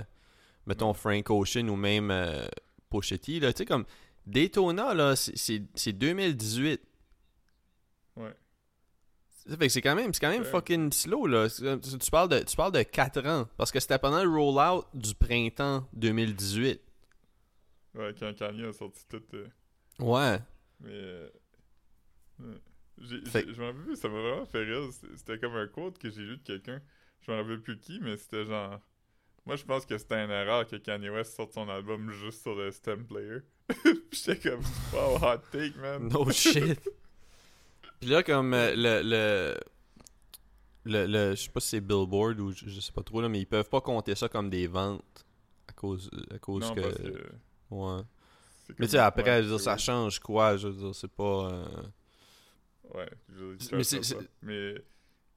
[0.66, 2.46] mettons, Frank Ocean ou même euh,
[2.90, 3.40] Pochetti.
[3.40, 3.52] Là.
[3.52, 3.84] Tu sais, comme
[4.26, 6.80] Daytona, là, c'est- c'est c'est 2018.
[8.16, 8.34] Ouais.
[9.48, 10.50] Ça fait que c'est quand même, c'est quand même Ouais.
[10.50, 11.48] fucking slow, là.
[11.48, 13.48] Tu parles, de, tu parles de 4 ans.
[13.56, 16.80] Parce que c'était pendant le rollout du printemps 2018.
[17.94, 19.22] Ouais, quand Kanye a sorti tout.
[19.34, 19.46] euh,
[19.98, 20.38] Ouais.
[20.80, 20.90] mais.
[20.92, 21.28] euh,
[22.40, 22.54] ouais.
[22.98, 24.88] Je m'en rappelle plus, ça m'a vraiment fait rire.
[25.16, 26.80] C'était- comme un quote que j'ai lu de quelqu'un.
[27.22, 28.78] Je m'en rappelle plus qui, mais c'était genre.
[29.46, 32.54] Moi, je pense que c'était une erreur que Kanye West sorte son album juste sur
[32.54, 33.38] le stem player.
[34.12, 34.60] J'étais comme,
[34.92, 36.08] wow, hot take, man.
[36.08, 36.78] No shit.
[38.00, 39.56] Puis là, comme euh, le, le,
[40.84, 43.28] le, le- Je sais pas si c'est Billboard ou je, je sais pas trop, là,
[43.28, 45.26] mais ils peuvent pas compter ça comme des ventes.
[45.68, 46.80] À cause, à cause non, que.
[46.82, 47.32] parce que.
[47.70, 48.02] Ouais.
[48.78, 51.10] Mais tu sais, après, ouais, je veux dire, ça change quoi Je veux dire, c'est
[51.10, 51.50] pas.
[51.52, 51.82] euh,
[52.94, 54.16] Ouais, je veux dire, Mais c'est-.
[54.42, 54.74] Mais.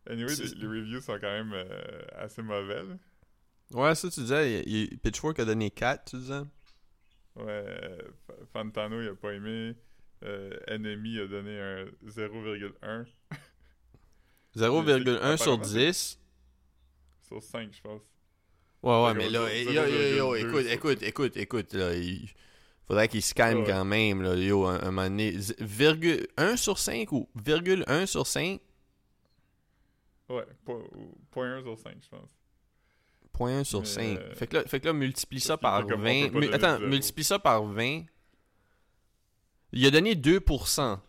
[0.10, 2.96] Anyway, les, reviews sont quand même euh, assez mauvais, là.
[3.72, 6.42] Ouais, ça, tu disais, il- il- Pitchfork a donné 4, tu disais?
[7.38, 9.76] Ouais, Fa- Fantano, il a pas aimé.
[10.24, 13.06] Euh, Enemy a donné un 0,1
[14.56, 16.20] 0,1 sur apparemment, c'est- 10.
[17.28, 18.02] sur 5, je pense.
[18.84, 22.30] Ouais, ouais, mais là, dit yo, yo, yo, 0,2 écoute, écoute, écoute, écoute, là, il
[22.86, 25.32] faudrait qu'il se calme quand même, là, yo, un, un moment donné.
[25.38, 28.60] Z- Virgule 1 sur 5 ou virgule 1 sur 5
[30.30, 32.30] Ouais, po- ou- point 1 sur 5, je pense.
[33.32, 34.18] Point 1 sur Mais, 5.
[34.20, 36.26] euh, Fait que là, fait que là multiplie ça par peut comme- on 20.
[36.28, 38.04] peut pas Mu- donner attends, multiplie ça par 20.
[39.72, 41.00] Il a donné 2%.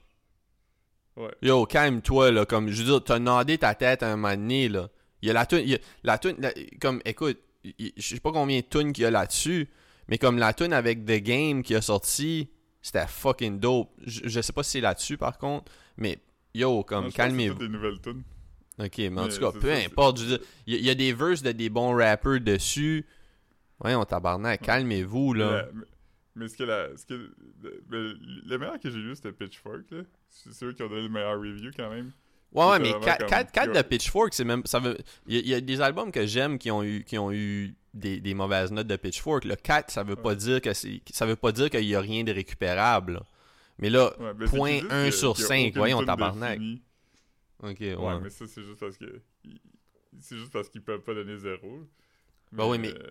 [1.16, 1.31] Ouais.
[1.43, 2.47] Yo, calme-toi, là.
[2.47, 4.89] Comme, je veux dire, t'as nodé ta tête à un moment donné, là.
[5.22, 5.59] Il y a la tune.
[5.61, 6.37] il y a- la tune.
[6.81, 9.69] comme, écoute, je sais pas combien de tunes qu'il y a là-dessus,
[10.09, 12.51] mais comme la tune avec The Game qui a sorti,
[12.83, 13.91] c'était fucking dope.
[14.05, 16.19] Je, je sais pas si c'est là-dessus, par contre, mais
[16.55, 17.59] yo, comme, calmez-vous.
[17.59, 18.23] Des nouvelles tunes.
[18.79, 20.21] Ok, mais en Mais tout cas, peu ça, importe.
[20.67, 23.07] Il y, a- il y a des verses de des bons rappers dessus.
[23.79, 25.69] Voyons, tabarnak, calmez-vous, là.
[25.73, 25.81] Mais,
[26.35, 26.89] mais ce que la.
[26.97, 27.15] Ce que,
[27.62, 30.03] le, le- le meilleur que j'ai lu, c'était Pitchfork, là.
[30.29, 32.11] C'est eux qui ont donné le meilleur review, quand même.
[32.55, 33.82] Ouais, ouais, mais vraiment 4, comme- 4, 4 de.
[33.82, 34.62] Pitchfork, c'est même.
[34.64, 34.96] Ça veut.
[35.26, 38.32] Il y, a- des albums que j'aime qui ont eu, qui ont eu des, des
[38.34, 39.44] mauvaises notes de Pitchfork.
[39.44, 41.00] Le 4, ça veut pas dire que c'est.
[41.12, 43.14] Ça veut pas dire qu'il y a rien de récupérable.
[43.14, 43.22] là.
[43.78, 45.61] Mais là, Ouais, ben, c'est point qu'ils disent 1 que- sur qu'il y a 5,
[45.66, 46.61] aucune voyons, tabarnak.
[47.62, 48.20] ok, Ouais, ouais.
[48.22, 49.20] mais ça, c'est juste parce que.
[50.20, 51.80] C'est juste parce qu'ils peuvent pas donner zéro.
[52.52, 53.11] Bah oui, mais- euh,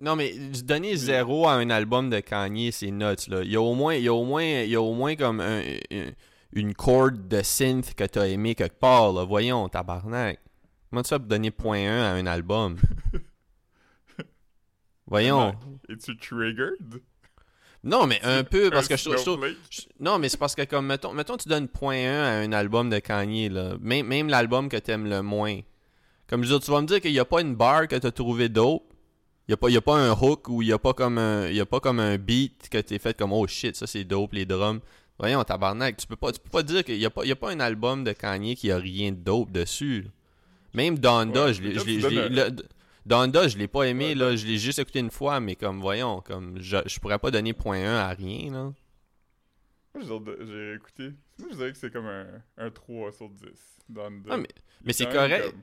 [0.00, 3.42] Non, mais donner 0 à un album de Kanye, c'est nuts, là.
[3.42, 5.14] Il y a au moins, il y a au moins, il y a au moins
[5.14, 5.60] comme un-
[5.92, 6.10] un-
[6.54, 9.24] une corde de synth que t'as aimé quelque part, là.
[9.24, 10.40] Voyons, tabarnak.
[10.90, 12.76] Comment tu fais pour donner point 1 à un album?
[15.06, 15.54] Voyons.
[15.88, 16.78] Es-tu triggered?
[17.82, 19.34] Non, mais un peu, parce que je trouve- je trouve...
[19.38, 19.58] Snowflake?
[19.70, 22.52] je- Non, mais c'est parce que, comme, mettons, mettons tu donnes point 1 à un
[22.52, 23.74] album de Kanye, là.
[23.80, 25.60] Même, même l'album que t'aimes le moins.
[26.26, 27.96] Comme je veux dire, tu vas me dire qu'il n'y a pas une barre que
[27.96, 28.84] t'as trouvé dope.
[29.46, 31.18] Il n'y a, pas- y a pas un hook ou il n'y a, pas comme
[31.18, 34.04] un- y a pas comme un beat que t'es fait comme, oh shit, ça c'est
[34.04, 34.80] dope, les drums.
[35.18, 37.32] Voyons, tabarnak, tu peux pas, tu peux pas dire qu'il n'y a, pas- il y
[37.32, 40.06] a pas un album de Kanye qui a rien de dope dessus.
[40.74, 42.50] Même Donda, Ouais, je l'ai...
[43.06, 44.14] Donda, je l'ai pas aimé, Ouais.
[44.14, 47.30] là, je l'ai juste écouté une fois, mais comme, voyons, comme, je, je pourrais pas
[47.30, 48.72] donner point 1 à rien, là.
[49.94, 51.12] Moi, j'ai écouté.
[51.38, 53.46] Moi, je dirais que c'est comme un, un 3 sur 10.
[53.88, 54.48] Dans le Ah, mais-
[54.82, 55.44] mais est c'est correct.
[55.50, 55.62] comme-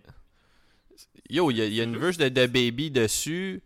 [1.30, 3.62] Yo, il y a, il y a une verse de, de Baby dessus.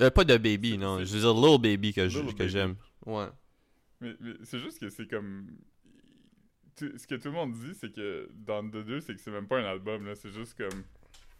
[0.00, 0.98] Euh, pas de Baby, non.
[1.04, 2.08] Je veux dire Lil Baby que
[2.48, 2.74] j'aime.
[3.06, 3.26] Ouais.
[4.00, 5.48] Mais, mais c'est juste que c'est comme.
[6.76, 9.48] ce que tout le monde dit, c'est que dans The 2, c'est que c'est même
[9.48, 10.14] pas un album, là.
[10.14, 10.84] C'est juste comme.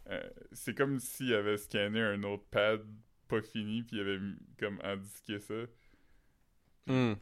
[0.09, 2.85] euh, c'est comme s'il avait scanné un autre pad
[3.27, 4.19] pas fini, puis il avait
[4.57, 5.53] comme indiqué ça.
[6.87, 7.13] Hmm.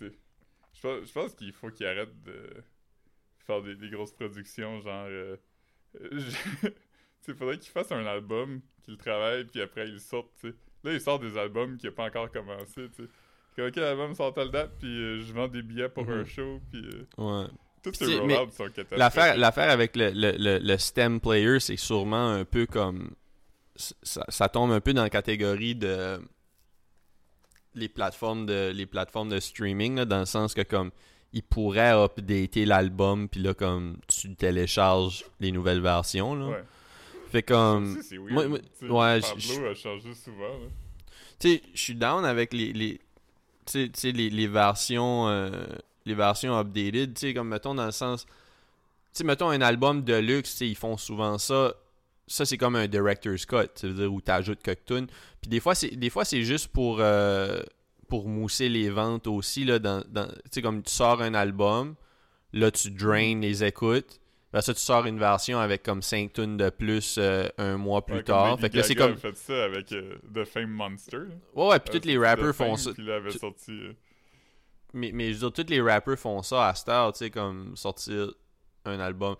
[0.00, 2.62] Je pense, qu'il faut qu'il arrête de
[3.46, 5.06] faire des, des grosses productions, genre.
[5.08, 5.36] Euh,
[6.00, 6.20] euh,
[7.26, 10.30] je- faudrait qu'il fasse un album, qu'il travaille, puis après il sorte.
[10.84, 13.08] Là, il sort des albums qui n'a pas encore commencé, tu sais.
[13.58, 16.26] Comme, ok, l'album sort telle date, puis euh, je vends des billets pour un Mhm.
[16.26, 17.06] show, puis euh,
[17.42, 17.46] Ouais.
[17.82, 19.36] tous Puis ces rollouts sont catastrophiques.
[19.38, 23.10] L'affaire, avec le, le, le, le STEM player, c'est sûrement un peu comme.
[24.02, 26.20] Ça, ça tombe un peu dans la catégorie de.
[27.74, 30.90] Les plateformes de, les plateformes de streaming, là, dans le sens que, comme.
[31.34, 33.98] Ils pourraient updater l'album, puis là, comme.
[34.08, 36.46] Tu télécharges les nouvelles versions, là.
[36.48, 36.64] Ouais.
[37.30, 37.92] Fait comme.
[37.94, 38.32] Ça aussi, c'est weird.
[38.32, 38.58] moi- moi-
[39.14, 40.58] ouais, Pablo a changé souvent.
[41.38, 43.00] Tu sais, je suis down avec les les
[43.70, 45.50] tu sais- tu sais, les, les versions euh,
[46.06, 48.32] les versions updated, tu sais comme mettons dans le sens tu
[49.12, 51.74] sais mettons un album de luxe, tu sais ils font souvent ça.
[52.30, 55.06] Ça c'est comme un director's cut, tu veux dire où tu ajoutes quelques tunes.
[55.40, 57.60] Puis des fois c'est des fois c'est juste pour euh,
[58.08, 61.94] pour mousser les ventes aussi là dans, dans tu sais comme tu sors un album,
[62.52, 64.20] là tu drains les écoutes,
[64.52, 68.04] Ben ça, tu sors une version avec comme 5 tunes de plus euh, un mois
[68.06, 68.58] plus Ouais, tard.
[68.58, 69.16] Fait que là, c'est comme.
[69.16, 71.18] fait ça avec euh, The Fame Monster.
[71.54, 72.92] Ouais, ouais, puis Elle tous les rappers font ça.
[72.94, 73.72] Puis là, elle avait tu- sorti.
[73.72, 73.92] euh,
[74.94, 77.76] Mais, mais je veux dire, tous les rappers font ça à heure, tu sais, comme
[77.76, 78.32] sortir
[78.86, 79.36] un album.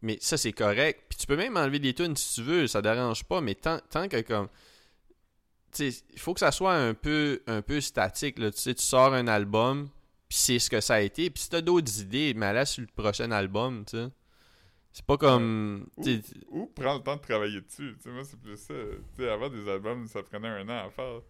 [0.00, 1.06] Mais ça, c'est correct.
[1.08, 3.40] Puis tu peux même enlever des tunes si tu veux, ça dérange pas.
[3.40, 4.48] Mais tant, tant que comme.
[5.72, 8.38] Tu sais, il faut que ça soit un peu, un peu statique.
[8.38, 8.50] Là.
[8.52, 9.88] Tu sais, tu sors un album,
[10.28, 11.30] puis c'est ce que ça a été.
[11.30, 14.08] Puis si t'as d'autres idées, mais là sur le prochain album, tu sais.
[14.92, 15.86] C'est pas comme.
[15.96, 16.02] Ou,
[16.50, 17.94] ou prends le temps de travailler dessus?
[17.96, 18.74] Tu sais, moi, c'est plus ça.
[19.16, 21.20] Tu sais, avant des albums, ça prenait un an à faire.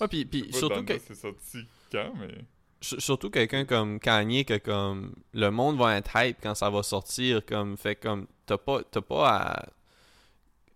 [0.00, 0.98] Ouais, puis, puis surtout que.
[0.98, 1.58] c'est sorti
[1.90, 2.44] quand, mais.
[2.80, 6.82] Sur- Surtout quelqu'un comme Kanye que comme le monde va être hype quand ça va
[6.82, 9.66] sortir comme fait comme t'as pas t'as pas à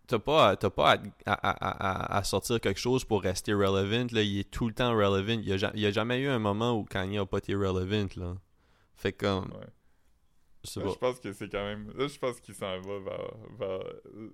[0.06, 0.96] t'as pas t'as pas à,
[1.26, 4.72] à, à- à- à sortir quelque chose pour rester relevant là il est tout le
[4.72, 7.18] temps relevant il y a, ja- il y a jamais eu un moment où Kanye
[7.18, 8.34] a pas été relevant là
[8.96, 9.66] fait comme Ouais.
[10.68, 11.92] Je sais Là, pas je pense que c'est quand même.
[11.96, 13.84] Là, je pense qu'il s'en va vers, vers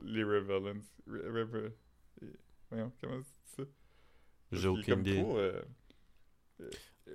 [0.04, 0.84] l'irrelevance.
[1.08, 1.72] Re- rever-
[2.70, 3.68] Voyons, comment c'est ça?
[4.52, 5.62] j'ai aucune idée trop, euh,
[6.60, 6.70] euh,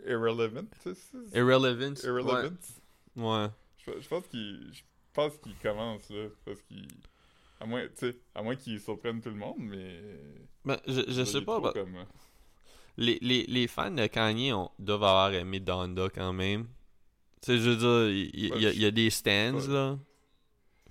[0.08, 1.18] irrelevant, c'est ça?
[1.34, 2.58] irrelevant Irrelevant.
[3.16, 3.48] ouais, ouais.
[3.78, 4.82] Je, je pense qu'il je
[5.14, 6.88] pense qu'il commence là parce qu'il
[7.60, 10.02] à moins tu sais à moins qu'il surprenne tout le monde mais
[10.66, 12.04] Ben, je, je sais pas bah, comme, euh,
[12.98, 16.68] les, les, les fans de Kanye ont- doivent avoir aimé Donda quand même.
[17.42, 19.68] Tu sais, je veux dire, il, y, a, il y a des stands, Ouais.
[19.74, 19.98] là.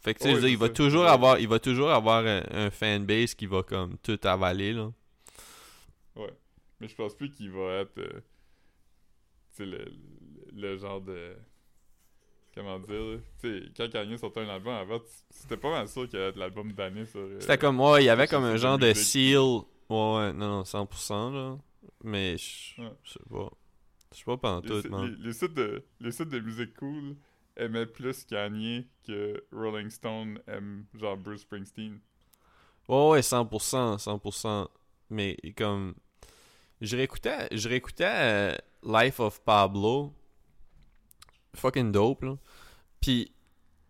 [0.01, 1.59] Fait que, tu sais, Ouais, je veux dire, c'est il va toujours avoir, il va
[1.59, 4.91] toujours avoir un, un fanbase qui va, comme, tout avaler, là.
[6.17, 6.33] ouais
[6.81, 8.21] mais je pense plus qu'il va être euh,
[9.51, 9.85] tu sais le,
[10.55, 11.35] le, genre de
[12.55, 16.19] comment dire tu sais quand Kanye sortait un album avant c'était pas mal sûr qu'il
[16.19, 18.79] allait être l'album d'année sur euh, C'était comme, ouais, il y avait comme un genre
[18.79, 19.39] de seal.
[19.39, 21.59] Ouais, ouais, non, non, 100%, là.
[22.05, 22.75] Mais, je
[23.05, 23.51] sais pas.
[24.13, 25.07] Je sais pas pendant les, man.
[25.19, 27.17] les, les sites de les sites de musique cool
[27.57, 32.01] aimaient plus Kanye que Rolling Stone aime genre Bruce Springsteen
[32.89, 34.69] Ouais, ouais, 100%, 100%.
[35.11, 35.95] Mais comme.
[36.81, 40.13] Je réécoutais, je réécoutais euh, Life of Pablo.
[41.55, 42.37] Fucking dope, là.
[43.01, 43.33] Puis,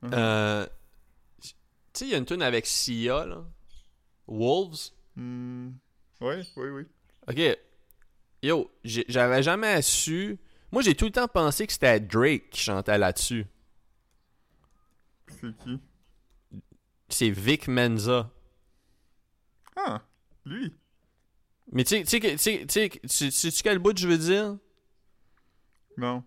[0.02, 0.10] Mhm.
[0.14, 0.66] euh,
[1.42, 1.48] tu
[1.92, 3.44] sais, il y a une tune avec Sia, là.
[4.26, 4.90] Wolves.
[5.16, 5.70] Hmm.
[6.20, 6.82] ouais oui oui
[7.28, 7.58] Ok.
[8.42, 10.38] Yo, j'avais jamais su.
[10.70, 13.46] Moi, j'ai tout le temps pensé que c'était Drake qui chantait là-dessus.
[15.40, 15.80] c'est qui?
[17.08, 18.30] C'est Vic Menza.
[19.76, 20.02] ah
[20.44, 20.72] lui
[21.72, 24.06] Mais tu sais, tu sais, que- tu sais, tu sais, tu sais-tu quel bout je
[24.08, 24.56] veux dire?
[25.96, 26.22] non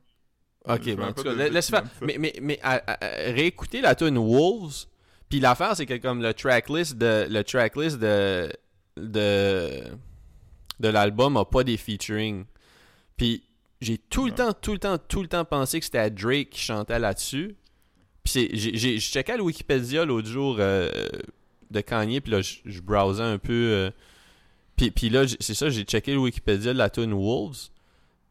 [0.65, 1.83] Ok, bon, en tout cas, laisse faire.
[2.01, 4.85] Mais, mais, mais à- à- à- réécouter la tune Wolves,
[5.29, 8.51] puis l'affaire, c'est que comme le tracklist de le tracklist de
[8.97, 9.83] de
[10.81, 12.45] de l'album a pas des featuring.
[13.17, 13.43] Puis
[13.79, 16.61] j'ai tout le temps, tout le temps, tout le temps pensé que c'était Drake qui
[16.61, 17.55] chantait là-dessus.
[18.23, 20.89] Puis j'ai checkais le Wikipédia l'autre jour euh,
[21.71, 23.53] de Kanye, puis là je, browsais un peu.
[23.53, 23.91] euh,
[24.75, 27.69] puis, puis là, c'est ça, j'ai checké le Wikipédia de la tune Wolves.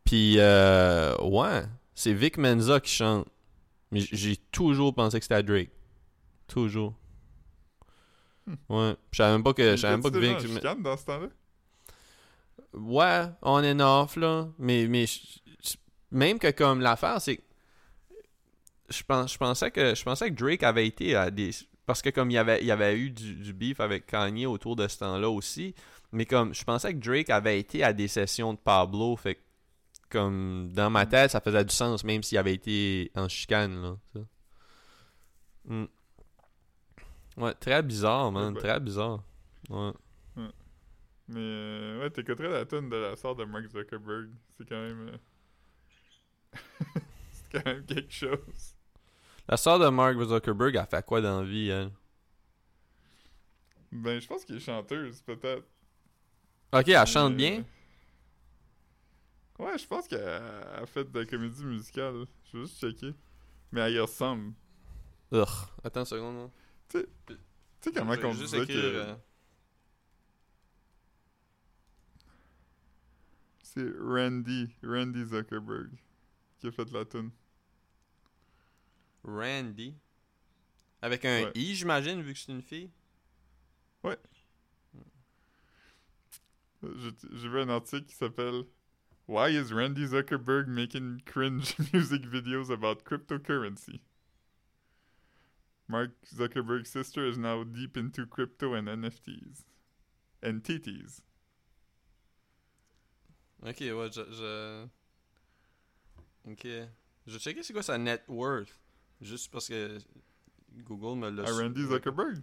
[0.05, 1.63] Puis euh, ouais,
[1.95, 3.27] c'est Vic Menza qui chante.
[3.93, 5.71] Mais j'ai toujours pensé que c'était Drake.
[6.47, 6.95] Toujours.
[8.47, 8.55] Hmm.
[8.69, 8.97] Ouais.
[9.13, 10.63] Je savais même pas que, je savais même pas que Vic.
[10.83, 11.29] dans ce temps-là?
[12.73, 14.49] Ouais, on and off, là.
[14.59, 15.07] Mais, mais
[16.11, 17.41] même que comme l'affaire, c'est
[18.89, 21.51] je, pense, je, pensais que, je pensais que Drake avait été à des.
[21.87, 24.77] Parce que comme il y avait, il avait eu du, du beef avec Kanye autour
[24.77, 25.75] de ce temps-là aussi.
[26.13, 29.17] Mais comme je pensais que Drake avait été à des sessions de Pablo.
[29.17, 29.41] Fait que,
[30.11, 33.97] comme dans ma tête, ça faisait du sens, même s'il avait été en chicane, là.
[34.15, 34.21] ça.
[35.67, 35.87] Hmm.
[37.37, 38.55] Ouais, très bizarre, man.
[38.55, 39.23] Très bizarre.
[39.69, 39.93] Ouais.
[41.31, 44.31] Mais euh, ouais, t'écouterais la tune de la sœur de Mark Zuckerberg.
[44.57, 45.09] C'est quand même.
[45.09, 45.19] euh,
[47.33, 48.75] c'est quand même quelque chose.
[49.49, 51.91] La sœur de Mark Zuckerberg a fait quoi dans la vie, elle?
[53.93, 55.67] Ben, je pense qu'elle est chanteuse, peut-être.
[56.73, 57.63] Ok, elle chante bien?
[59.59, 62.27] euh, Ouais, je pense qu'elle a fait de la comédie musicale.
[62.45, 63.15] Je vais juste checker.
[63.73, 64.55] Mais elle y ressemble.
[65.33, 65.49] Ugh.
[65.85, 66.35] Attends une seconde.
[66.37, 66.53] non.
[66.89, 66.99] Tu
[67.81, 69.15] sais comment qu'on disait que euh,
[73.75, 75.91] c'est Randy, Randy Zuckerberg
[76.59, 77.31] qui a fait la tune.
[79.25, 79.95] Randy?
[81.03, 81.53] Avec un Ouais.
[81.55, 82.91] I, j'imagine, vu que c'est une fille?
[86.83, 88.65] J'ai j'ai vu un article qui s'appelle
[89.29, 94.01] Why is Randy Zuckerberg making cringe music videos about cryptocurrency?
[95.87, 99.65] Mark Zuckerberg's sister is now deep into crypto and NFTs.
[100.43, 101.21] And TTs.
[103.63, 104.23] Ok, ouais, je.
[104.33, 104.87] je...
[106.51, 106.67] Ok.
[107.27, 108.75] Je vais checker c'est quoi sa net worth.
[109.21, 109.99] Juste parce que.
[110.73, 111.85] Google me l'a Randy.
[111.85, 112.43] Zuckerberg.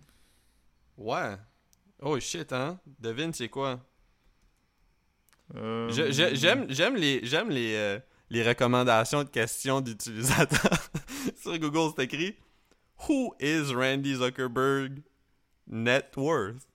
[0.98, 1.38] Ouais.
[2.02, 2.80] Oh shit, hein?
[3.00, 3.80] Devine, c'est quoi?
[5.56, 8.00] Euh, j'aime les, j'aime les, euh,
[8.30, 10.90] les recommandations de questions d'utilisateurs.
[11.42, 12.36] Sur Google, c'est écrit
[13.08, 15.02] Who is Randy Zuckerberg
[15.68, 16.67] net worth?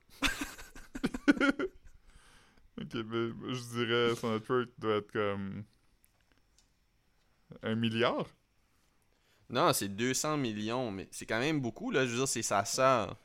[2.83, 5.64] Ok, ben, je dirais son network doit être comme.
[7.62, 8.28] Un milliard?
[9.51, 12.07] Non, c'est 200 millions, mais c'est quand même beaucoup, là.
[12.07, 13.16] Je veux dire, c'est sa sœur.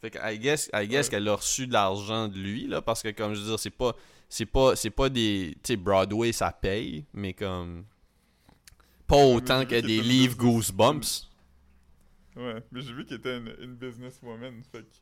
[0.00, 1.10] Fait que, I guess, I guess Ouais.
[1.10, 3.70] qu'elle a reçu de l'argent de lui, là, parce que, comme je veux dire, c'est
[3.70, 3.94] pas,
[4.28, 7.84] c'est pas, c'est pas des, tu sais, Broadway, ça paye, mais comme,
[9.08, 11.26] pas autant que des livres Goosebumps.
[12.36, 14.96] Ouais, mais j'ai vu qu'elle était une, une businesswoman, fait que...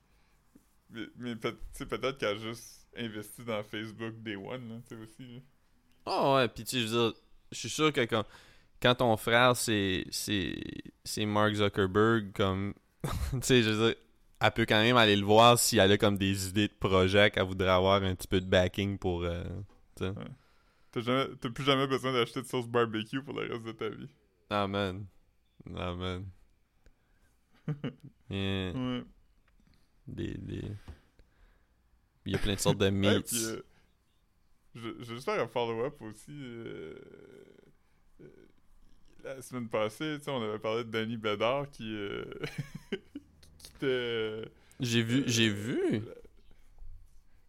[1.16, 5.34] Mais, peut- peut-être qu'elle a juste investi dans Facebook Day One, là, tu sais, aussi,
[5.34, 5.40] là.
[6.06, 7.20] Ah ouais, puis tu sais, je veux dire,
[7.50, 8.24] je suis sûr que quand,
[8.80, 12.74] quand ton frère, c'est, c'est, Mark Zuckerberg, comme,
[13.04, 13.96] tu sais, je veux dire,
[14.40, 17.30] elle peut quand même aller le voir si elle a comme des idées de projet
[17.30, 19.42] qu'elle voudrait avoir un petit peu de backing pour, euh,
[19.96, 20.12] tu sais.
[21.02, 24.08] Jamais- t'as plus jamais besoin d'acheter de sauce barbecue pour le reste de ta vie.
[24.50, 25.06] Amen.
[25.76, 26.26] Amen.
[28.30, 28.72] Yeah.
[28.72, 29.04] Ouais.
[30.06, 30.62] Des, des...
[32.26, 33.22] Il y a plein de sortes de Ouais, meats.
[33.22, 33.60] puis, euh,
[34.74, 36.30] je, je vais juste faire un follow-up aussi.
[36.32, 36.94] euh,
[38.22, 38.26] euh,
[39.24, 41.96] la semaine passée, on avait parlé de Danny Bédard qui,
[43.58, 44.44] qui quittait.
[44.80, 46.02] J'ai vu, j'ai vu.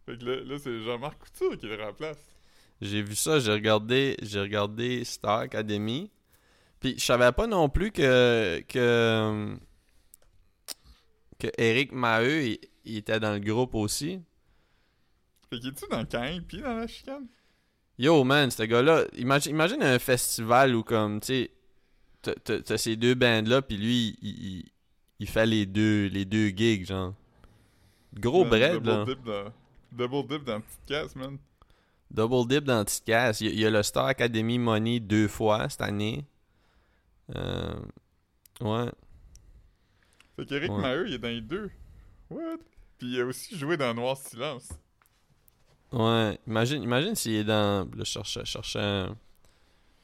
[0.06, 2.18] Fait que là, là c'est Jean-Marc Couture qui le remplace.
[2.80, 6.10] J'ai vu ça, j'ai regardé, j'ai regardé Star Academy.
[6.78, 9.56] Puis je savais pas non plus que que
[11.38, 14.20] que Eric Maheu il, il était dans le groupe aussi.
[15.50, 17.26] Fait qu'il est-tu dans le puis dans la chicane?
[17.98, 21.50] Yo man, ce gars-là, imagine, imagine un festival où comme tu sais
[22.62, 24.70] t'as- ces deux bands là puis lui il, il,
[25.20, 27.14] il fait les deux les deux gigs genre.
[28.14, 29.04] Gros Man, bread double là.
[29.04, 29.52] Dip dans,
[29.92, 31.38] double dip dans la petite casse, man.
[32.10, 33.40] Double dip dans Petite Casse.
[33.40, 36.24] Il y, a- il y a le Star Academy Money deux fois cette année.
[37.34, 37.74] Euh,
[38.60, 38.90] ouais.
[40.36, 40.80] Fait qu'Éric Ouais.
[40.82, 41.70] Maheu, il est dans les deux.
[42.30, 42.58] What?
[42.98, 44.68] Puis il a aussi joué dans Noir Silence.
[45.92, 46.38] Ouais.
[46.46, 47.84] Imagine, imagine s'il est dans.
[47.84, 49.06] Là, je cherchais, je cherchais,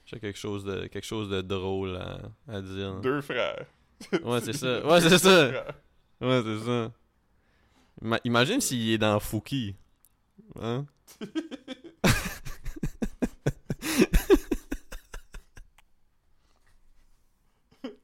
[0.06, 3.00] quelque chose de, quelque chose de drôle à, à dire.
[3.00, 3.66] Deux frères.
[4.24, 4.86] Ouais, c'est ça.
[4.86, 5.64] Ouais, c'est ça.
[6.20, 6.92] Ouais, c'est ça.
[8.02, 9.74] Ima- imagine s'il est dans Fouki.
[10.60, 10.86] Hein?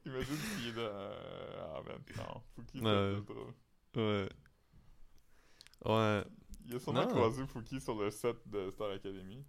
[0.05, 0.89] Imagine s'il est dans.
[1.59, 2.41] Ah, ben, non.
[2.55, 3.15] Fouki, Ouais.
[3.15, 3.53] c'est drôle.
[3.95, 4.29] Ouais.
[5.85, 6.23] Ouais.
[6.69, 9.43] Il a sûrement croisé Fouki sur le set de Star Academy.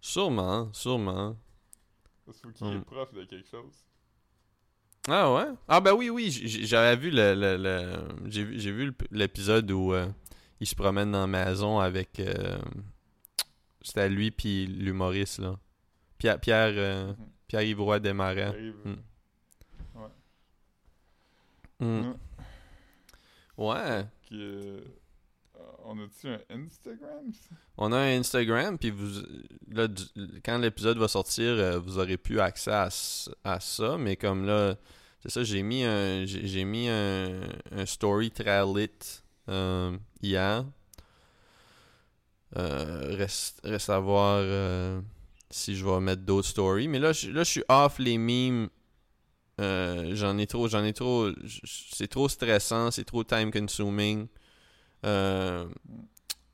[0.00, 1.36] Sûrement, sûrement.
[2.24, 2.76] Parce que Fouki Hmm.
[2.76, 3.84] est prof de quelque chose.
[5.08, 5.46] Ah ouais?
[5.68, 10.08] Ah ben oui, oui, j'avais vu le, le, le- j'ai vu, l'épisode où euh,
[10.60, 12.58] il se promène dans la maison avec euh,
[13.82, 15.58] c'était lui puis l'humoriste là.
[16.16, 17.16] Pierre Pierre euh, Mhm.
[17.48, 18.52] Pierre Desmarais.
[18.84, 18.96] Hmm.
[21.80, 22.00] Hmm.
[22.10, 22.14] hmm,
[23.58, 24.06] Ouais.
[24.22, 24.80] qui, euh,
[25.84, 27.32] on a-tu un Instagram?
[27.76, 29.22] On a un Instagram puis vous
[29.70, 29.88] là
[30.44, 34.76] quand l'épisode va sortir, euh, vous aurez plus accès à, ça, mais comme là
[35.20, 37.40] c'est ça, j'ai mis un j'ai mis un,
[37.86, 40.64] story très lit euh, hier.
[42.56, 44.44] Euh, reste, à voir
[45.50, 46.86] si je vais mettre d'autres stories.
[46.86, 48.68] Mais là, je, là, je suis off les memes.
[49.58, 51.30] J'en ai trop, j'en ai trop.
[51.64, 54.28] C'est trop stressant, c'est trop time consuming.
[55.04, 55.68] Euh,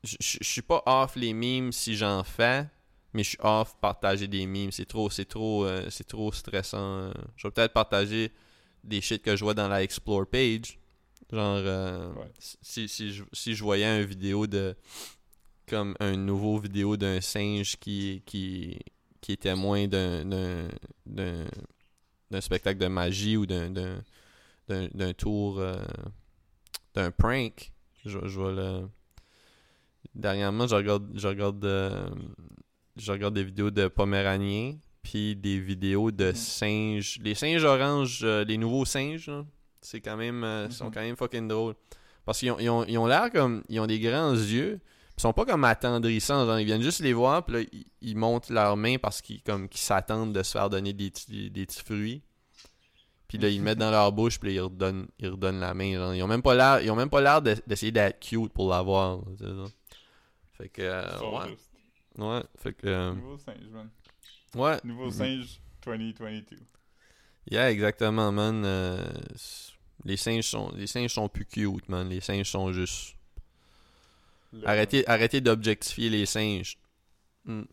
[0.03, 2.67] je suis pas off les memes si j'en fais,
[3.13, 4.71] mais je suis off partager des memes.
[4.71, 7.11] C'est trop, c'est trop, euh, c'est trop stressant.
[7.37, 8.31] Je vais peut-être partager
[8.83, 10.77] des shit que je vois dans la explore page.
[11.31, 12.31] Genre, euh, Ouais.
[12.39, 14.75] si, si, je, si je voyais une vidéo de.
[15.67, 18.77] Comme un nouveau vidéo d'un singe qui, qui,
[19.21, 20.67] qui est témoin d'un, d'un,
[21.05, 21.45] d'un,
[22.29, 24.03] d'un spectacle de magie ou d'un, d'un,
[24.67, 25.59] d'un, d'un tour.
[25.59, 25.77] euh,
[26.93, 27.71] d'un prank,
[28.05, 28.87] je, je vais le.
[30.15, 32.09] Dernièrement, je regarde, je regarde, euh,
[32.97, 36.35] je regarde des vidéos de Poméraniens, puis des vidéos de Mhm.
[36.35, 37.19] singes.
[37.23, 39.45] Les singes oranges, euh, les nouveaux singes, là,
[39.81, 40.91] c'est quand même, euh, sont Mhm.
[40.93, 41.75] quand même fucking drôles.
[42.25, 44.79] Parce qu'ils ont, ils ont, ils ont l'air comme, ils ont des grands yeux,
[45.17, 48.17] ils sont pas comme attendrissants, genre ils viennent juste les voir, puis là ils, ils
[48.17, 52.21] montent leurs mains parce qu'ils comme qu'ils s'attendent de se faire donner des petits fruits.
[53.31, 55.73] Puis là ils le mettent dans leur bouche, puis là, ils redonnent, ils redonnent la
[55.73, 55.93] main.
[55.93, 56.13] Genre.
[56.13, 58.69] Ils ont même pas l'air, ils ont même pas l'air de- d'essayer d'être cute pour
[58.69, 59.17] l'avoir.
[59.17, 59.65] là, c'est ça.
[60.51, 61.19] Fait que euh,
[62.17, 63.89] ouais, fait que euh, Nouveau singe, man.
[64.55, 64.77] ouais.
[64.83, 65.11] Nouveau Mhm.
[65.11, 66.57] singe 2022.
[67.49, 68.63] Yeah, exactement, man.
[68.65, 69.07] Euh,
[70.03, 72.09] Les singes sont, les singes sont plus cute, man.
[72.09, 73.15] Les singes sont juste.
[74.51, 76.77] Le- Arrêtez, arrêtez d'objectifier les singes.
[77.45, 77.63] Hmm.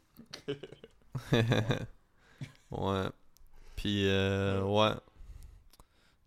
[2.71, 3.09] ouais.
[3.77, 4.95] Puis, euh, ouais.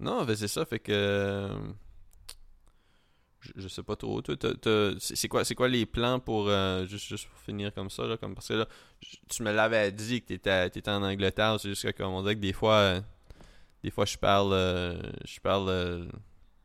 [0.01, 0.91] Non, ben c'est ça, fait que.
[0.91, 1.49] euh,
[3.39, 4.21] Je, je sais pas trop.
[4.99, 6.47] C'est quoi, c'est quoi les plans pour.
[6.49, 8.67] euh, juste, juste pour finir comme ça, là, comme, parce que là,
[9.29, 12.35] tu me l'avais dit que t'étais, t'étais en Angleterre, c'est juste que, comme on dirait
[12.35, 12.75] que des fois.
[12.75, 13.01] euh,
[13.83, 14.53] des fois, je parle.
[14.53, 16.07] euh, je parle.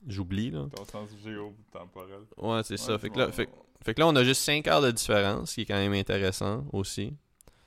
[0.06, 0.66] J'oublie, là.
[0.74, 2.20] Ton sens géo-temporel.
[2.36, 2.96] Ouais, c'est ça.
[2.98, 3.48] Fait que, là, fait,
[3.82, 5.94] fait que là, on a juste 5 heures de différence, ce qui est quand même
[5.94, 7.12] intéressant aussi.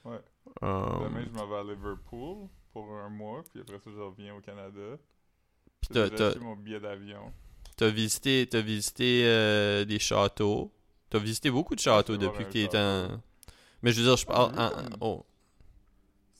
[0.05, 0.19] Ouais.
[0.61, 4.39] Demain, je m'en vais à Liverpool pour un mois, puis après ça, je reviens au
[4.41, 4.97] Canada.
[5.89, 7.33] Puis t'as- t'as mon billet d'avion.
[7.77, 10.71] t'as visité, t'as visité euh, des châteaux.
[11.09, 13.21] T'as visité beaucoup de châteaux depuis que t'es en...
[13.81, 14.53] Mais je veux dire, je parle...
[14.57, 14.95] Ah, en- oui.
[15.01, 15.25] oh.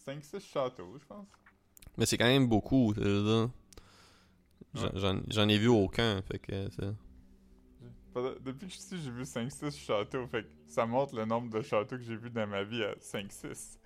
[0.08, 1.28] 5-6 châteaux, je pense.
[1.98, 4.92] Mais c'est quand même beaucoup, je veux dire.
[5.30, 6.70] J'en- ai vu aucun, fait que...
[8.42, 11.50] Depuis que je suis ici, j'ai vu 5-6 châteaux, fait que ça montre le nombre
[11.50, 13.78] de châteaux que j'ai vu dans ma vie à 5-6.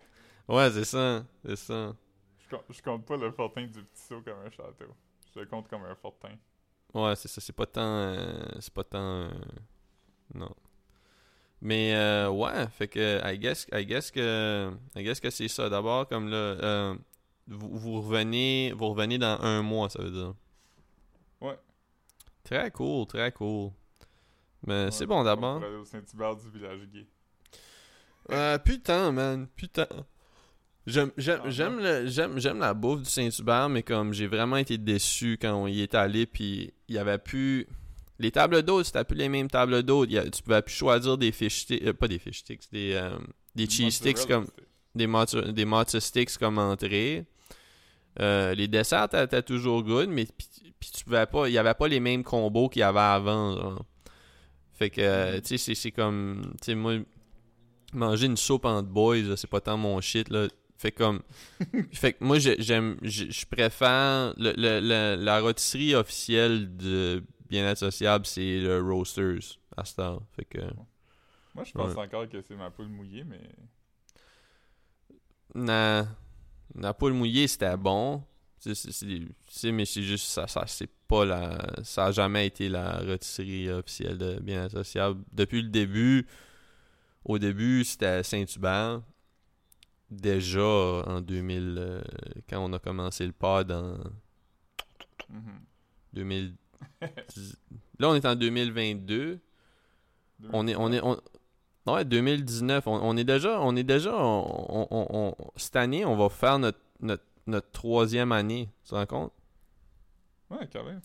[0.47, 1.95] Ouais, c'est ça, c'est ça.
[2.39, 4.85] Je, com- je compte pas le fortin du petit saut comme un château.
[5.35, 6.35] Je le compte comme un fortin.
[6.93, 7.81] Ouais, c'est ça, c'est pas tant...
[7.81, 8.99] euh, c'est pas tant...
[8.99, 9.31] euh,
[10.35, 10.53] non.
[11.61, 15.69] Mais euh, ouais, fait que I guess, I guess que I guess que c'est ça.
[15.69, 16.95] D'abord, comme là, euh,
[17.47, 20.33] vous, vous revenez vous revenez dans un mois, ça veut dire.
[21.41, 21.57] Ouais.
[22.43, 23.71] Très cool, très cool.
[24.67, 25.61] Mais Ouais, c'est bon on d'abord.
[25.63, 27.07] au Saint-Hubert du village gay.
[28.63, 29.87] Putain, man, putain.
[30.85, 31.49] J'aime j'aime Ah,
[32.39, 35.95] j'aime la bouffe du Saint-Hubert, mais comme j'ai vraiment été déçu quand on y est
[35.95, 37.67] allé, puis il y avait plus.
[38.19, 40.09] Les tables d'hôtes, c'était plus les mêmes tables d'hôtes.
[40.09, 43.17] Tu pouvais plus choisir des fish sticks, euh, pas des fish sticks, des, euh,
[43.55, 44.45] des cheese sticks comme
[44.93, 45.07] des
[45.53, 45.65] des
[45.99, 47.25] sticks comme entrée.
[48.19, 51.87] Euh, les desserts étaient toujours good, mais puis, tu pouvais pas, il y avait pas
[51.87, 53.55] les mêmes combos qu'il y avait avant.
[53.55, 53.85] genre.
[54.73, 55.41] Fait que, Mhm.
[55.41, 56.93] tu sais, c'est- comme, tu sais, moi,
[57.93, 60.47] manger une soupe entre boys, c'est pas tant mon shit, là.
[60.77, 61.21] Fait comme,
[61.93, 67.77] fait que moi, j'ai- j'aime, je préfère, le, le- le- la rôtisserie officielle de Bien-être
[67.77, 70.21] Sociable, c'est le Roasters, à cette heure.
[70.35, 70.59] Fait que,
[71.55, 73.39] Moi, je pense encore que c'est ma poule mouillée, mais.
[75.55, 76.07] Na,
[76.75, 78.23] la poule mouillée, c'était bon.
[78.59, 81.57] C'est- mais c'est juste ça, ça c'est pas la.
[81.83, 85.21] Ça a jamais été la rôtisserie officielle de Bien Associable.
[85.33, 86.25] Depuis le début,
[87.25, 89.01] au début, c'était Saint-Hubert.
[90.21, 92.01] Déjà en 2000, euh,
[92.49, 93.97] quand on a commencé le pod en
[95.29, 95.59] Mhm.
[96.13, 96.55] 2000.
[97.99, 99.39] Là, on est en 2022.
[100.51, 101.19] On est, on est, on-
[101.87, 102.85] ouais, 2019.
[102.87, 107.23] On, on est déjà, on est déjà, on- cette année, on va faire notre, notre,
[107.47, 108.69] notre troisième année.
[108.83, 109.31] Tu te rends compte?
[110.49, 111.01] Ouais, quand même.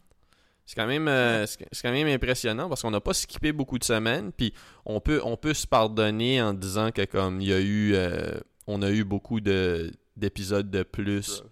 [0.67, 3.85] C'est quand même, euh, c'est quand même impressionnant parce qu'on n'a pas skippé beaucoup de
[3.85, 4.33] semaines.
[4.33, 4.53] Puis
[4.85, 8.39] on peut, on peut se pardonner en disant que comme il y a eu, euh,
[8.69, 11.43] on a eu beaucoup de d'épisodes de plus.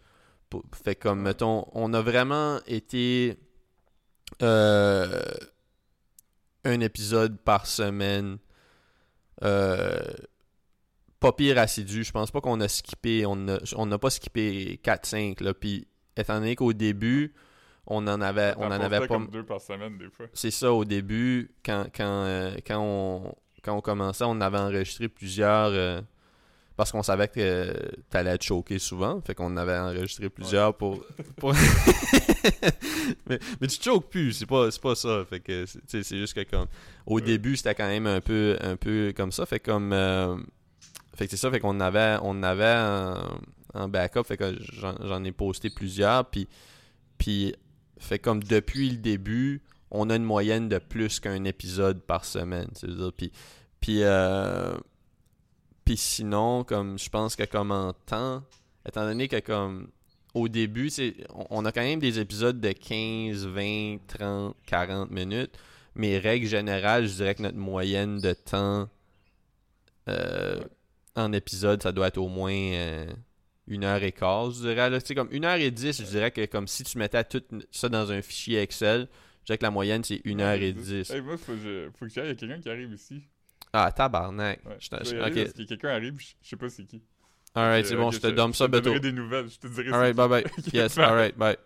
[0.50, 3.36] Pour- Fait comme, mettons, on a vraiment été
[4.42, 5.22] euh,
[6.64, 8.38] un épisode par semaine.
[9.44, 9.98] Euh,
[11.20, 12.04] pas pire assidu.
[12.04, 13.24] Je pense pas qu'on a skippé.
[13.26, 15.40] On a- on n'a pas skippé 4-5.
[15.40, 15.54] là.
[15.54, 15.86] Puis,
[16.16, 17.34] étant donné qu'au début,
[17.86, 19.06] on en avait, on en avait pas.
[19.08, 20.26] comme deux par semaine, des fois.
[20.32, 25.08] C'est ça, au début, quand, quand, euh, quand, on, quand on commençait, on avait enregistré
[25.08, 25.70] plusieurs.
[25.72, 26.00] euh,
[26.77, 27.72] parce qu'on savait que
[28.11, 29.20] t'allais être choqué souvent.
[29.22, 31.05] Fait qu'on avait enregistré plusieurs pour.
[31.39, 31.55] pour-
[33.29, 35.24] mais, mais tu te choques plus, c'est pas, c'est pas ça.
[35.29, 36.66] Fait que c'est juste que comme.
[37.07, 37.22] Au Ouais.
[37.22, 39.47] début, c'était quand même un peu, un peu comme ça.
[39.47, 39.93] Fait comme.
[39.93, 40.37] euh,
[41.16, 43.39] fait que c'est ça, fait qu'on avait, on avait en,
[43.74, 44.24] en backup.
[44.24, 44.55] Fait que
[45.03, 46.24] j'en ai posté plusieurs.
[46.27, 46.49] Puis.
[47.18, 47.55] Puis.
[47.99, 52.68] Fait comme depuis le début, on a une moyenne de plus qu'un épisode par semaine.
[53.16, 53.33] Puis,
[53.81, 54.74] puis, euh,
[55.87, 58.43] puis sinon, comme je pense que comme en temps,
[58.87, 59.89] étant donné que comme
[60.34, 61.14] au début, c'est,
[61.49, 65.53] on, a quand même des épisodes de 15, 20, 30, 40 minutes.
[65.95, 68.91] Mais règle générale, je dirais que notre moyenne de temps
[70.09, 70.61] euh,
[71.14, 73.07] en épisode, ça doit être au moins euh,
[73.68, 74.91] une heure et quart, je dirais.
[74.91, 77.24] Là, Tu sais, comme une heure et dix, je dirais que comme si tu mettais
[77.24, 79.09] tout ça dans un fichier Excel,
[79.41, 81.11] je dirais que la moyenne c'est une heure et dix.
[81.11, 81.89] Hey, moi, faut que, je...
[81.97, 82.26] faut que j'aille.
[82.26, 83.22] Il y a quelqu'un qui arrive ici.
[83.79, 84.61] Ah, tabarnak.
[84.64, 84.77] Ouais.
[84.79, 85.47] Je t'en- Je je- vais y aller ok.
[85.49, 87.03] parce que quelqu'un arrive, je je sais pas c'est qui.
[87.55, 89.91] Alright, c'est bon, je te donne ça Je te donnerai des nouvelles, je te dirai
[89.93, 90.45] Alright, bye bye.
[90.72, 91.57] Yes, alright, bye.